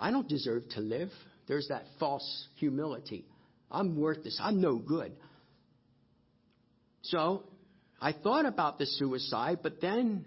I 0.00 0.10
don't 0.10 0.28
deserve 0.28 0.68
to 0.70 0.80
live. 0.80 1.10
There's 1.46 1.68
that 1.68 1.84
false 1.98 2.48
humility. 2.56 3.24
I'm 3.70 3.98
worthless. 3.98 4.38
I'm 4.42 4.60
no 4.60 4.76
good. 4.76 5.12
So 7.02 7.44
I 8.00 8.12
thought 8.12 8.46
about 8.46 8.78
the 8.78 8.86
suicide, 8.86 9.60
but 9.62 9.80
then 9.80 10.24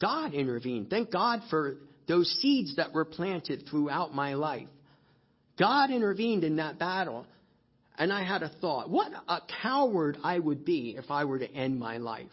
God 0.00 0.34
intervened. 0.34 0.90
Thank 0.90 1.10
God 1.10 1.40
for 1.50 1.76
those 2.06 2.28
seeds 2.40 2.76
that 2.76 2.92
were 2.92 3.04
planted 3.04 3.64
throughout 3.68 4.14
my 4.14 4.34
life. 4.34 4.68
God 5.58 5.90
intervened 5.90 6.44
in 6.44 6.56
that 6.56 6.78
battle. 6.78 7.26
And 7.98 8.12
I 8.12 8.22
had 8.22 8.44
a 8.44 8.48
thought 8.48 8.88
what 8.88 9.10
a 9.26 9.40
coward 9.60 10.18
I 10.22 10.38
would 10.38 10.64
be 10.64 10.94
if 10.96 11.10
I 11.10 11.24
were 11.24 11.40
to 11.40 11.52
end 11.52 11.80
my 11.80 11.98
life. 11.98 12.26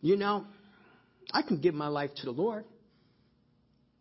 You 0.00 0.16
know, 0.16 0.46
I 1.32 1.42
can 1.42 1.60
give 1.60 1.74
my 1.74 1.88
life 1.88 2.10
to 2.16 2.24
the 2.24 2.30
Lord. 2.30 2.64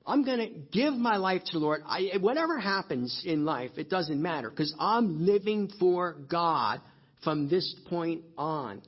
I'm 0.07 0.23
going 0.23 0.39
to 0.39 0.49
give 0.71 0.93
my 0.93 1.17
life 1.17 1.41
to 1.45 1.53
the 1.53 1.59
Lord. 1.59 1.81
I, 1.85 2.11
whatever 2.19 2.59
happens 2.59 3.23
in 3.25 3.43
life, 3.43 3.71
it 3.77 3.89
doesn't 3.89 4.21
matter 4.21 4.49
because 4.49 4.73
I'm 4.79 5.25
living 5.25 5.71
for 5.79 6.15
God 6.29 6.81
from 7.23 7.49
this 7.49 7.75
point 7.89 8.21
on. 8.37 8.81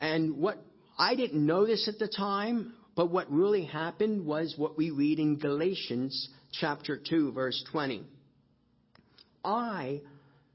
And 0.00 0.36
what 0.36 0.58
I 0.98 1.14
didn't 1.14 1.44
know 1.44 1.66
this 1.66 1.88
at 1.88 1.98
the 1.98 2.08
time, 2.08 2.74
but 2.94 3.10
what 3.10 3.30
really 3.30 3.64
happened 3.64 4.26
was 4.26 4.54
what 4.56 4.76
we 4.76 4.90
read 4.90 5.18
in 5.18 5.38
Galatians 5.38 6.28
chapter 6.52 6.98
2 6.98 7.32
verse 7.32 7.64
20. 7.72 8.04
I 9.44 10.02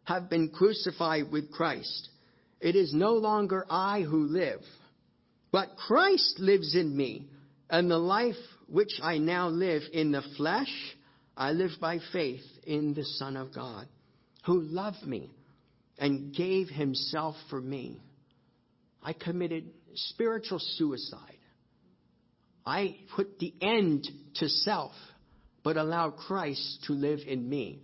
have 0.03 0.29
been 0.29 0.49
crucified 0.49 1.31
with 1.31 1.51
Christ. 1.51 2.09
It 2.61 2.75
is 2.75 2.93
no 2.93 3.13
longer 3.13 3.65
I 3.69 4.01
who 4.01 4.25
live, 4.25 4.61
but 5.51 5.77
Christ 5.77 6.39
lives 6.39 6.75
in 6.75 6.95
me, 6.95 7.27
and 7.69 7.89
the 7.89 7.97
life 7.97 8.35
which 8.67 8.99
I 9.01 9.17
now 9.17 9.49
live 9.49 9.83
in 9.91 10.11
the 10.11 10.23
flesh, 10.37 10.71
I 11.35 11.51
live 11.51 11.71
by 11.79 11.99
faith 12.11 12.43
in 12.65 12.93
the 12.93 13.03
Son 13.03 13.35
of 13.35 13.53
God, 13.53 13.87
who 14.45 14.61
loved 14.61 15.05
me 15.05 15.31
and 15.97 16.33
gave 16.33 16.69
himself 16.69 17.35
for 17.49 17.61
me. 17.61 18.01
I 19.01 19.13
committed 19.13 19.69
spiritual 19.95 20.59
suicide. 20.59 21.37
I 22.65 22.97
put 23.15 23.39
the 23.39 23.53
end 23.61 24.07
to 24.35 24.47
self, 24.47 24.93
but 25.63 25.77
allowed 25.77 26.15
Christ 26.15 26.83
to 26.87 26.93
live 26.93 27.19
in 27.27 27.47
me 27.49 27.81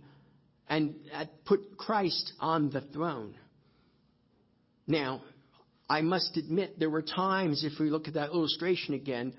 and 0.68 0.94
put 1.44 1.76
Christ 1.76 2.32
on 2.40 2.70
the 2.70 2.80
throne. 2.80 3.34
Now, 4.86 5.22
I 5.88 6.00
must 6.00 6.36
admit 6.36 6.78
there 6.78 6.88
were 6.88 7.02
times, 7.02 7.64
if 7.64 7.78
we 7.80 7.90
look 7.90 8.08
at 8.08 8.14
that 8.14 8.30
illustration 8.30 8.94
again, 8.94 9.34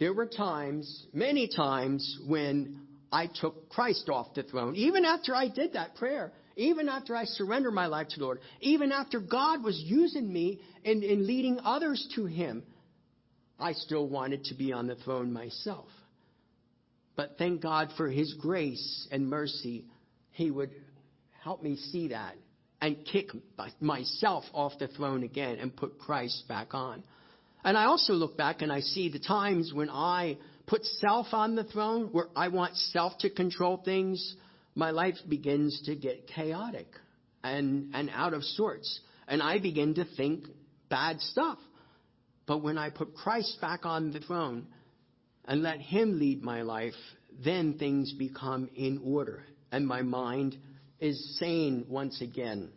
there 0.00 0.14
were 0.14 0.26
times, 0.26 1.06
many 1.12 1.46
times, 1.46 2.18
when 2.26 2.80
I 3.12 3.28
took 3.32 3.68
Christ 3.68 4.08
off 4.08 4.34
the 4.34 4.42
throne. 4.42 4.74
Even 4.74 5.04
after 5.04 5.36
I 5.36 5.48
did 5.48 5.74
that 5.74 5.94
prayer, 5.96 6.32
even 6.56 6.88
after 6.88 7.14
I 7.14 7.24
surrendered 7.24 7.74
my 7.74 7.86
life 7.86 8.08
to 8.08 8.18
the 8.18 8.24
Lord, 8.24 8.40
even 8.60 8.92
after 8.92 9.20
God 9.20 9.62
was 9.62 9.78
using 9.78 10.32
me 10.32 10.60
in, 10.84 11.02
in 11.02 11.26
leading 11.26 11.60
others 11.62 12.08
to 12.16 12.24
Him, 12.24 12.62
I 13.58 13.74
still 13.74 14.08
wanted 14.08 14.44
to 14.44 14.54
be 14.54 14.72
on 14.72 14.86
the 14.86 14.96
throne 14.96 15.34
myself. 15.34 15.88
But 17.14 17.36
thank 17.36 17.60
God 17.60 17.90
for 17.98 18.08
His 18.08 18.32
grace 18.40 19.06
and 19.12 19.28
mercy. 19.28 19.84
He 20.30 20.50
would 20.50 20.70
help 21.42 21.62
me 21.62 21.76
see 21.76 22.08
that 22.08 22.36
and 22.80 22.96
kick 23.04 23.28
myself 23.80 24.44
off 24.54 24.78
the 24.78 24.88
throne 24.88 25.24
again 25.24 25.58
and 25.58 25.76
put 25.76 25.98
Christ 25.98 26.44
back 26.48 26.72
on. 26.72 27.02
And 27.64 27.76
I 27.76 27.84
also 27.84 28.14
look 28.14 28.36
back 28.36 28.62
and 28.62 28.72
I 28.72 28.80
see 28.80 29.10
the 29.10 29.18
times 29.18 29.72
when 29.72 29.90
I 29.90 30.38
put 30.66 30.84
self 30.84 31.26
on 31.32 31.56
the 31.56 31.64
throne, 31.64 32.08
where 32.12 32.28
I 32.34 32.48
want 32.48 32.76
self 32.76 33.18
to 33.18 33.30
control 33.30 33.82
things, 33.84 34.36
my 34.74 34.90
life 34.90 35.16
begins 35.28 35.82
to 35.86 35.96
get 35.96 36.26
chaotic 36.28 36.86
and, 37.42 37.94
and 37.94 38.10
out 38.14 38.34
of 38.34 38.42
sorts. 38.42 39.00
And 39.28 39.42
I 39.42 39.58
begin 39.58 39.94
to 39.94 40.04
think 40.16 40.44
bad 40.88 41.20
stuff. 41.20 41.58
But 42.46 42.62
when 42.62 42.78
I 42.78 42.90
put 42.90 43.14
Christ 43.14 43.58
back 43.60 43.84
on 43.84 44.12
the 44.12 44.20
throne 44.20 44.66
and 45.44 45.62
let 45.62 45.80
Him 45.80 46.18
lead 46.18 46.42
my 46.42 46.62
life, 46.62 46.94
then 47.44 47.78
things 47.78 48.12
become 48.12 48.68
in 48.74 49.00
order 49.04 49.44
and 49.72 49.86
my 49.86 50.02
mind 50.02 50.56
is 50.98 51.38
sane 51.38 51.86
once 51.88 52.20
again. 52.20 52.70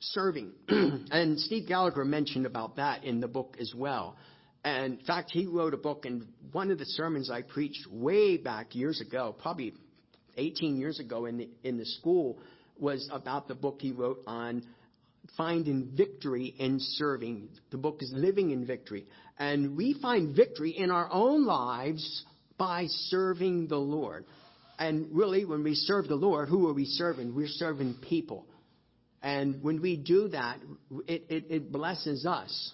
Serving. 0.00 0.52
and 0.68 1.38
Steve 1.38 1.68
Gallagher 1.68 2.04
mentioned 2.04 2.46
about 2.46 2.76
that 2.76 3.04
in 3.04 3.20
the 3.20 3.28
book 3.28 3.56
as 3.60 3.72
well. 3.74 4.16
And 4.64 4.98
in 4.98 5.04
fact, 5.06 5.30
he 5.30 5.46
wrote 5.46 5.74
a 5.74 5.78
book, 5.78 6.04
and 6.04 6.26
one 6.52 6.70
of 6.70 6.78
the 6.78 6.84
sermons 6.84 7.30
I 7.30 7.42
preached 7.42 7.86
way 7.90 8.36
back 8.36 8.74
years 8.74 9.00
ago, 9.00 9.34
probably 9.38 9.74
18 10.36 10.76
years 10.76 11.00
ago 11.00 11.26
in 11.26 11.38
the, 11.38 11.48
in 11.64 11.78
the 11.78 11.84
school, 11.84 12.38
was 12.78 13.08
about 13.12 13.48
the 13.48 13.54
book 13.54 13.78
he 13.80 13.92
wrote 13.92 14.22
on 14.26 14.62
finding 15.36 15.92
victory 15.94 16.54
in 16.58 16.78
serving. 16.80 17.48
The 17.70 17.78
book 17.78 18.02
is 18.02 18.12
Living 18.14 18.50
in 18.50 18.66
Victory. 18.66 19.06
And 19.38 19.76
we 19.76 19.94
find 20.00 20.34
victory 20.34 20.70
in 20.70 20.90
our 20.90 21.08
own 21.10 21.46
lives 21.46 22.24
by 22.58 22.86
serving 22.86 23.68
the 23.68 23.78
Lord. 23.78 24.24
And 24.78 25.08
really, 25.12 25.44
when 25.44 25.62
we 25.62 25.74
serve 25.74 26.08
the 26.08 26.14
Lord, 26.14 26.48
who 26.48 26.68
are 26.68 26.74
we 26.74 26.86
serving? 26.86 27.34
We're 27.34 27.48
serving 27.48 27.96
people. 28.08 28.46
And 29.22 29.62
when 29.62 29.82
we 29.82 29.96
do 29.96 30.28
that, 30.28 30.58
it, 31.06 31.26
it, 31.28 31.44
it 31.50 31.72
blesses 31.72 32.24
us. 32.24 32.72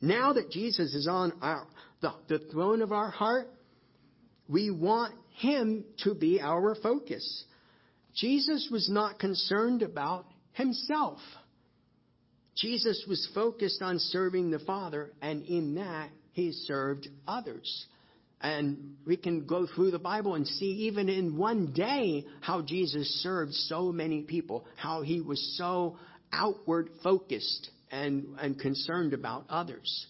Now 0.00 0.32
that 0.32 0.50
Jesus 0.50 0.94
is 0.94 1.06
on 1.08 1.32
our, 1.40 1.66
the, 2.00 2.12
the 2.28 2.38
throne 2.50 2.82
of 2.82 2.90
our 2.92 3.10
heart, 3.10 3.48
we 4.48 4.70
want 4.70 5.14
Him 5.36 5.84
to 6.04 6.14
be 6.14 6.40
our 6.40 6.74
focus. 6.74 7.44
Jesus 8.14 8.68
was 8.70 8.90
not 8.90 9.20
concerned 9.20 9.82
about 9.82 10.26
Himself. 10.52 11.18
Jesus 12.56 13.04
was 13.08 13.26
focused 13.34 13.80
on 13.80 13.98
serving 13.98 14.50
the 14.50 14.58
Father, 14.58 15.12
and 15.22 15.42
in 15.44 15.76
that, 15.76 16.10
He 16.32 16.52
served 16.52 17.08
others. 17.26 17.86
And 18.42 18.96
we 19.06 19.16
can 19.16 19.46
go 19.46 19.66
through 19.72 19.92
the 19.92 20.00
Bible 20.00 20.34
and 20.34 20.46
see 20.46 20.88
even 20.88 21.08
in 21.08 21.36
one 21.36 21.72
day 21.72 22.26
how 22.40 22.60
Jesus 22.60 23.06
served 23.22 23.54
so 23.54 23.92
many 23.92 24.22
people, 24.22 24.66
how 24.76 25.02
he 25.02 25.20
was 25.20 25.56
so 25.56 25.96
outward 26.32 26.90
focused 27.04 27.70
and, 27.92 28.36
and 28.40 28.58
concerned 28.58 29.12
about 29.12 29.44
others. 29.48 30.06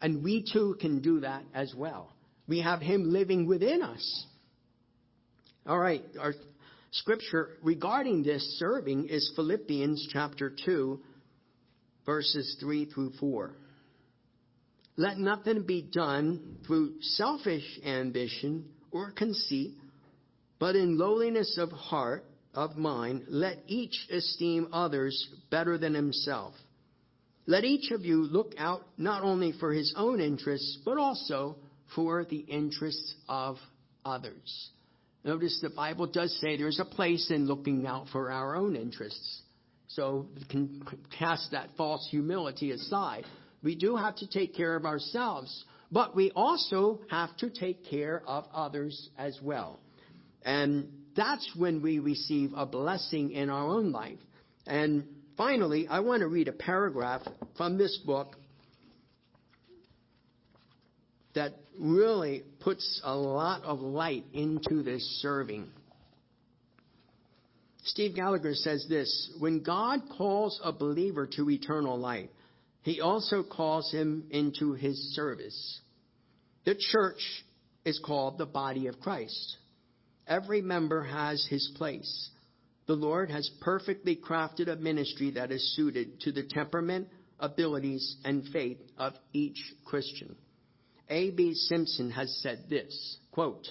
And 0.00 0.24
we 0.24 0.44
too 0.52 0.76
can 0.80 1.00
do 1.00 1.20
that 1.20 1.44
as 1.54 1.72
well. 1.76 2.12
We 2.48 2.62
have 2.62 2.80
him 2.80 3.12
living 3.12 3.46
within 3.46 3.82
us. 3.82 4.26
All 5.66 5.78
right, 5.78 6.02
our 6.18 6.34
scripture 6.90 7.50
regarding 7.62 8.22
this 8.22 8.42
serving 8.58 9.08
is 9.08 9.32
Philippians 9.36 10.08
chapter 10.12 10.52
2, 10.64 10.98
verses 12.06 12.56
3 12.60 12.86
through 12.86 13.12
4. 13.20 13.52
Let 14.98 15.16
nothing 15.16 15.62
be 15.62 15.80
done 15.80 16.58
through 16.66 17.00
selfish 17.00 17.62
ambition 17.86 18.64
or 18.90 19.12
conceit, 19.12 19.74
but 20.58 20.74
in 20.74 20.98
lowliness 20.98 21.56
of 21.56 21.70
heart, 21.70 22.24
of 22.52 22.76
mind, 22.76 23.26
let 23.28 23.58
each 23.68 23.96
esteem 24.10 24.66
others 24.72 25.28
better 25.52 25.78
than 25.78 25.94
himself. 25.94 26.52
Let 27.46 27.62
each 27.62 27.92
of 27.92 28.04
you 28.04 28.24
look 28.24 28.54
out 28.58 28.82
not 28.96 29.22
only 29.22 29.52
for 29.52 29.72
his 29.72 29.94
own 29.96 30.20
interests, 30.20 30.78
but 30.84 30.98
also 30.98 31.54
for 31.94 32.24
the 32.24 32.38
interests 32.40 33.14
of 33.28 33.56
others. 34.04 34.70
Notice 35.22 35.60
the 35.62 35.70
Bible 35.70 36.08
does 36.08 36.36
say 36.40 36.56
there's 36.56 36.80
a 36.80 36.84
place 36.84 37.30
in 37.30 37.46
looking 37.46 37.86
out 37.86 38.08
for 38.08 38.32
our 38.32 38.56
own 38.56 38.74
interests. 38.74 39.42
So 39.86 40.26
cast 41.16 41.52
that 41.52 41.68
false 41.76 42.08
humility 42.10 42.72
aside. 42.72 43.24
We 43.62 43.74
do 43.74 43.96
have 43.96 44.16
to 44.16 44.26
take 44.26 44.54
care 44.54 44.76
of 44.76 44.84
ourselves, 44.84 45.64
but 45.90 46.14
we 46.14 46.30
also 46.32 47.00
have 47.10 47.36
to 47.38 47.50
take 47.50 47.84
care 47.84 48.22
of 48.26 48.44
others 48.52 49.10
as 49.18 49.38
well. 49.42 49.80
And 50.44 50.88
that's 51.16 51.50
when 51.56 51.82
we 51.82 51.98
receive 51.98 52.52
a 52.54 52.64
blessing 52.64 53.32
in 53.32 53.50
our 53.50 53.66
own 53.66 53.90
life. 53.90 54.18
And 54.66 55.04
finally, 55.36 55.88
I 55.88 56.00
want 56.00 56.20
to 56.20 56.28
read 56.28 56.48
a 56.48 56.52
paragraph 56.52 57.22
from 57.56 57.78
this 57.78 57.98
book 58.06 58.36
that 61.34 61.52
really 61.78 62.44
puts 62.60 63.00
a 63.04 63.14
lot 63.14 63.62
of 63.62 63.80
light 63.80 64.24
into 64.32 64.82
this 64.82 65.02
serving. 65.22 65.68
Steve 67.84 68.14
Gallagher 68.14 68.54
says 68.54 68.86
this 68.88 69.30
When 69.38 69.62
God 69.62 70.00
calls 70.16 70.60
a 70.62 70.72
believer 70.72 71.26
to 71.36 71.50
eternal 71.50 71.98
life, 71.98 72.28
he 72.82 73.00
also 73.00 73.42
calls 73.42 73.90
him 73.92 74.24
into 74.30 74.72
his 74.72 74.96
service. 75.14 75.80
The 76.64 76.74
church 76.74 77.44
is 77.84 77.98
called 78.04 78.38
the 78.38 78.46
body 78.46 78.86
of 78.86 79.00
Christ. 79.00 79.56
Every 80.26 80.60
member 80.60 81.02
has 81.02 81.46
his 81.48 81.72
place. 81.76 82.30
The 82.86 82.94
Lord 82.94 83.30
has 83.30 83.50
perfectly 83.60 84.16
crafted 84.16 84.68
a 84.68 84.76
ministry 84.76 85.32
that 85.32 85.50
is 85.52 85.74
suited 85.76 86.20
to 86.20 86.32
the 86.32 86.42
temperament, 86.42 87.08
abilities, 87.38 88.16
and 88.24 88.46
faith 88.52 88.78
of 88.96 89.14
each 89.32 89.58
Christian. 89.84 90.36
A.B. 91.08 91.54
Simpson 91.54 92.10
has 92.10 92.34
said 92.42 92.64
this 92.68 93.18
quote, 93.32 93.66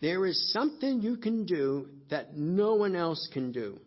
There 0.00 0.26
is 0.26 0.52
something 0.52 1.02
you 1.02 1.16
can 1.16 1.44
do 1.44 1.88
that 2.08 2.36
no 2.36 2.74
one 2.74 2.96
else 2.96 3.28
can 3.32 3.52
do. 3.52 3.78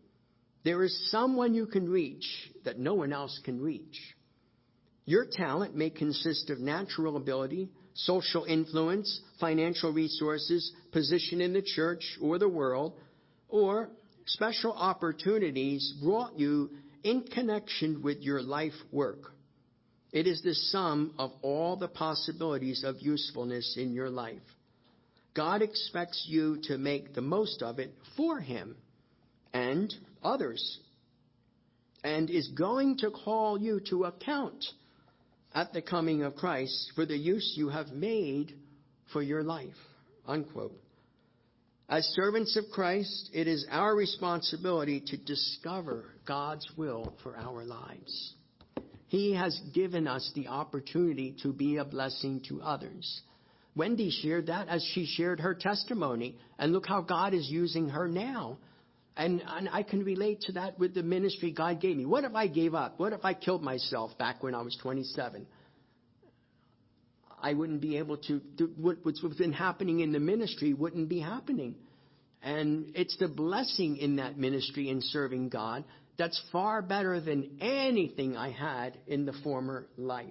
There 0.63 0.83
is 0.83 1.11
someone 1.11 1.53
you 1.53 1.65
can 1.65 1.89
reach 1.89 2.25
that 2.63 2.79
no 2.79 2.93
one 2.93 3.11
else 3.11 3.39
can 3.43 3.61
reach. 3.61 3.99
Your 5.05 5.25
talent 5.29 5.75
may 5.75 5.89
consist 5.89 6.49
of 6.49 6.59
natural 6.59 7.17
ability, 7.17 7.69
social 7.93 8.45
influence, 8.45 9.21
financial 9.39 9.91
resources, 9.91 10.71
position 10.91 11.41
in 11.41 11.51
the 11.51 11.61
church 11.61 12.17
or 12.21 12.39
the 12.39 12.47
world, 12.47 12.93
or 13.49 13.89
special 14.25 14.71
opportunities 14.71 15.93
brought 16.01 16.39
you 16.39 16.69
in 17.03 17.23
connection 17.23 18.01
with 18.01 18.19
your 18.21 18.41
life 18.41 18.73
work. 18.91 19.33
It 20.13 20.27
is 20.27 20.41
the 20.41 20.53
sum 20.53 21.13
of 21.17 21.31
all 21.41 21.75
the 21.75 21.89
possibilities 21.89 22.83
of 22.85 23.01
usefulness 23.01 23.75
in 23.77 23.93
your 23.93 24.09
life. 24.09 24.41
God 25.33 25.61
expects 25.61 26.25
you 26.29 26.59
to 26.63 26.77
make 26.77 27.13
the 27.13 27.21
most 27.21 27.61
of 27.61 27.79
it 27.79 27.93
for 28.15 28.39
Him 28.39 28.75
and 29.53 29.93
others, 30.23 30.79
and 32.03 32.29
is 32.29 32.49
going 32.49 32.97
to 32.97 33.11
call 33.11 33.59
you 33.59 33.79
to 33.89 34.05
account 34.05 34.63
at 35.53 35.73
the 35.73 35.81
coming 35.81 36.23
of 36.23 36.35
Christ 36.35 36.91
for 36.95 37.05
the 37.05 37.17
use 37.17 37.53
you 37.55 37.69
have 37.69 37.89
made 37.89 38.55
for 39.11 39.21
your 39.21 39.43
life. 39.43 39.75
Unquote. 40.27 40.79
As 41.89 42.05
servants 42.15 42.55
of 42.55 42.65
Christ, 42.71 43.29
it 43.33 43.47
is 43.47 43.67
our 43.69 43.95
responsibility 43.95 45.01
to 45.07 45.17
discover 45.17 46.05
God's 46.25 46.65
will 46.77 47.13
for 47.21 47.37
our 47.37 47.65
lives. 47.65 48.33
He 49.07 49.35
has 49.35 49.59
given 49.75 50.07
us 50.07 50.31
the 50.33 50.47
opportunity 50.47 51.35
to 51.43 51.53
be 51.53 51.77
a 51.77 51.85
blessing 51.85 52.41
to 52.47 52.61
others. 52.61 53.21
Wendy 53.75 54.09
shared 54.09 54.47
that 54.47 54.69
as 54.69 54.83
she 54.93 55.05
shared 55.05 55.39
her 55.39 55.53
testimony, 55.53 56.37
and 56.57 56.73
look 56.73 56.87
how 56.87 57.01
God 57.01 57.33
is 57.33 57.47
using 57.49 57.89
her 57.89 58.07
now. 58.07 58.57
And, 59.15 59.43
and 59.45 59.69
I 59.71 59.83
can 59.83 60.03
relate 60.03 60.41
to 60.41 60.53
that 60.53 60.79
with 60.79 60.95
the 60.95 61.03
ministry 61.03 61.51
God 61.51 61.79
gave 61.79 61.95
me. 61.95 62.05
What 62.05 62.23
if 62.23 62.33
I 62.33 62.47
gave 62.47 62.73
up? 62.73 62.99
What 62.99 63.13
if 63.13 63.23
I 63.23 63.33
killed 63.33 63.61
myself 63.61 64.17
back 64.17 64.41
when 64.41 64.55
I 64.55 64.61
was 64.61 64.75
27? 64.81 65.45
I 67.39 67.53
wouldn't 67.53 67.81
be 67.81 67.97
able 67.97 68.17
to, 68.17 68.41
what's 68.77 69.19
been 69.37 69.53
happening 69.53 69.99
in 69.99 70.13
the 70.13 70.19
ministry 70.19 70.73
wouldn't 70.73 71.09
be 71.09 71.19
happening. 71.19 71.75
And 72.41 72.93
it's 72.95 73.15
the 73.17 73.27
blessing 73.27 73.97
in 73.97 74.15
that 74.15 74.37
ministry 74.37 74.89
in 74.89 75.01
serving 75.01 75.49
God 75.49 75.83
that's 76.17 76.41
far 76.51 76.81
better 76.81 77.19
than 77.19 77.57
anything 77.59 78.37
I 78.37 78.51
had 78.51 78.97
in 79.07 79.25
the 79.25 79.33
former 79.43 79.87
life. 79.97 80.27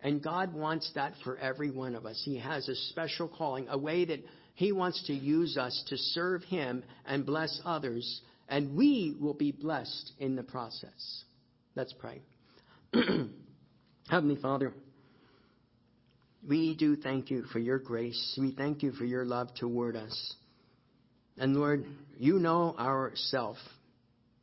And 0.00 0.22
God 0.22 0.52
wants 0.52 0.90
that 0.94 1.14
for 1.24 1.36
every 1.38 1.70
one 1.70 1.94
of 1.94 2.04
us. 2.04 2.20
He 2.24 2.38
has 2.38 2.68
a 2.68 2.74
special 2.90 3.28
calling, 3.28 3.66
a 3.68 3.78
way 3.78 4.04
that 4.04 4.22
He 4.56 4.72
wants 4.72 5.02
to 5.06 5.12
use 5.12 5.58
us 5.58 5.84
to 5.88 5.98
serve 5.98 6.42
Him 6.44 6.82
and 7.04 7.26
bless 7.26 7.60
others, 7.64 8.22
and 8.48 8.74
we 8.74 9.14
will 9.20 9.34
be 9.34 9.52
blessed 9.52 10.12
in 10.18 10.34
the 10.34 10.42
process. 10.42 11.24
Let's 11.74 11.92
pray. 11.92 12.22
Heavenly 14.08 14.36
Father, 14.40 14.72
we 16.48 16.74
do 16.74 16.96
thank 16.96 17.30
you 17.30 17.42
for 17.52 17.58
your 17.58 17.78
grace. 17.78 18.38
We 18.40 18.52
thank 18.52 18.82
you 18.82 18.92
for 18.92 19.04
your 19.04 19.26
love 19.26 19.54
toward 19.54 19.94
us. 19.94 20.34
And 21.36 21.54
Lord, 21.54 21.84
you 22.18 22.38
know 22.38 22.74
ourself. 22.78 23.58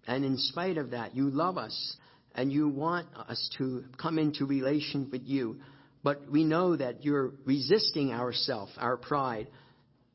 And 0.05 0.23
in 0.23 0.37
spite 0.37 0.77
of 0.77 0.91
that, 0.91 1.15
you 1.15 1.31
love 1.31 1.57
us 1.57 1.97
and 2.35 2.51
you 2.51 2.67
want 2.67 3.07
us 3.15 3.49
to 3.57 3.85
come 3.99 4.19
into 4.19 4.45
relation 4.45 5.09
with 5.11 5.23
you. 5.23 5.57
But 6.03 6.29
we 6.29 6.43
know 6.43 6.75
that 6.75 7.03
you're 7.03 7.31
resisting 7.45 8.11
ourself, 8.11 8.69
our 8.77 8.97
pride, 8.97 9.47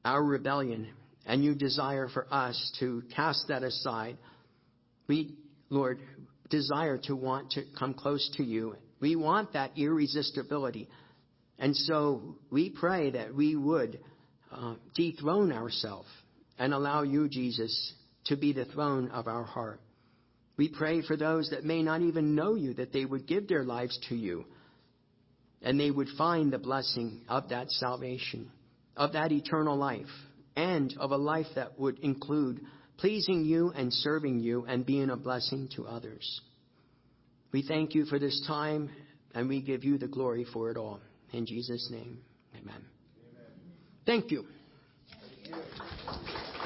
our 0.09 0.25
rebellion, 0.25 0.89
and 1.27 1.45
you 1.45 1.55
desire 1.55 2.09
for 2.09 2.27
us 2.33 2.73
to 2.81 3.03
cast 3.15 3.49
that 3.49 3.63
aside. 3.63 4.17
We, 5.07 5.35
Lord, 5.69 5.99
desire 6.49 6.97
to 7.05 7.15
want 7.15 7.51
to 7.53 7.65
come 7.79 7.93
close 7.93 8.31
to 8.39 8.43
you. 8.43 8.77
We 9.01 9.17
want 9.17 9.53
that 9.53 9.73
irresistibility. 9.77 10.89
And 11.59 11.77
so 11.77 12.37
we 12.51 12.71
pray 12.71 13.11
that 13.11 13.35
we 13.35 13.55
would 13.55 14.01
uh, 14.51 14.77
dethrone 14.95 15.53
ourselves 15.53 16.09
and 16.59 16.73
allow 16.73 17.03
you, 17.03 17.29
Jesus, 17.29 17.93
to 18.27 18.37
be 18.37 18.55
the 18.55 18.65
throne 18.65 19.11
of 19.11 19.27
our 19.29 19.45
heart. 19.45 19.79
We 20.57 20.71
pray 20.71 21.03
for 21.03 21.19
those 21.19 21.51
that 21.51 21.65
may 21.65 21.83
not 21.83 22.01
even 22.01 22.35
know 22.35 22.55
you, 22.55 22.73
that 22.75 22.95
they 22.95 23.05
would 23.05 23.27
give 23.27 23.47
their 23.47 23.63
lives 23.63 23.99
to 24.09 24.15
you 24.17 24.47
and 25.61 25.79
they 25.79 25.91
would 25.91 26.09
find 26.17 26.51
the 26.51 26.59
blessing 26.59 27.21
of 27.29 27.51
that 27.51 27.71
salvation, 27.71 28.51
of 28.99 29.13
that 29.13 29.33
eternal 29.33 29.77
life 29.77 30.07
and 30.57 30.95
of 30.99 31.13
a 31.13 31.17
life 31.17 31.47
that 31.55 31.79
would 31.79 32.01
include 32.01 32.61
pleasing 32.99 33.45
you 33.45 33.71
and 33.71 33.93
serving 33.93 34.41
you 34.41 34.65
and 34.67 34.85
being 34.85 35.09
a 35.09 35.17
blessing 35.17 35.69
to 35.77 35.87
others. 35.87 36.41
We 37.53 37.63
thank 37.67 37.95
you 37.95 38.05
for 38.05 38.19
this 38.19 38.45
time 38.47 38.91
and 39.35 39.49
we 39.49 39.63
give 39.63 39.85
you 39.85 39.99
the 39.99 40.09
glory 40.09 40.45
for 40.53 40.71
it 40.71 40.77
all. 40.77 41.01
In 41.33 41.47
Jesus' 41.47 41.89
name, 41.91 42.19
amen. 42.55 42.75
amen. 42.75 42.85
Thank 44.05 44.31
you. 44.33 44.45
Thank 45.45 45.55
you. 45.55 46.58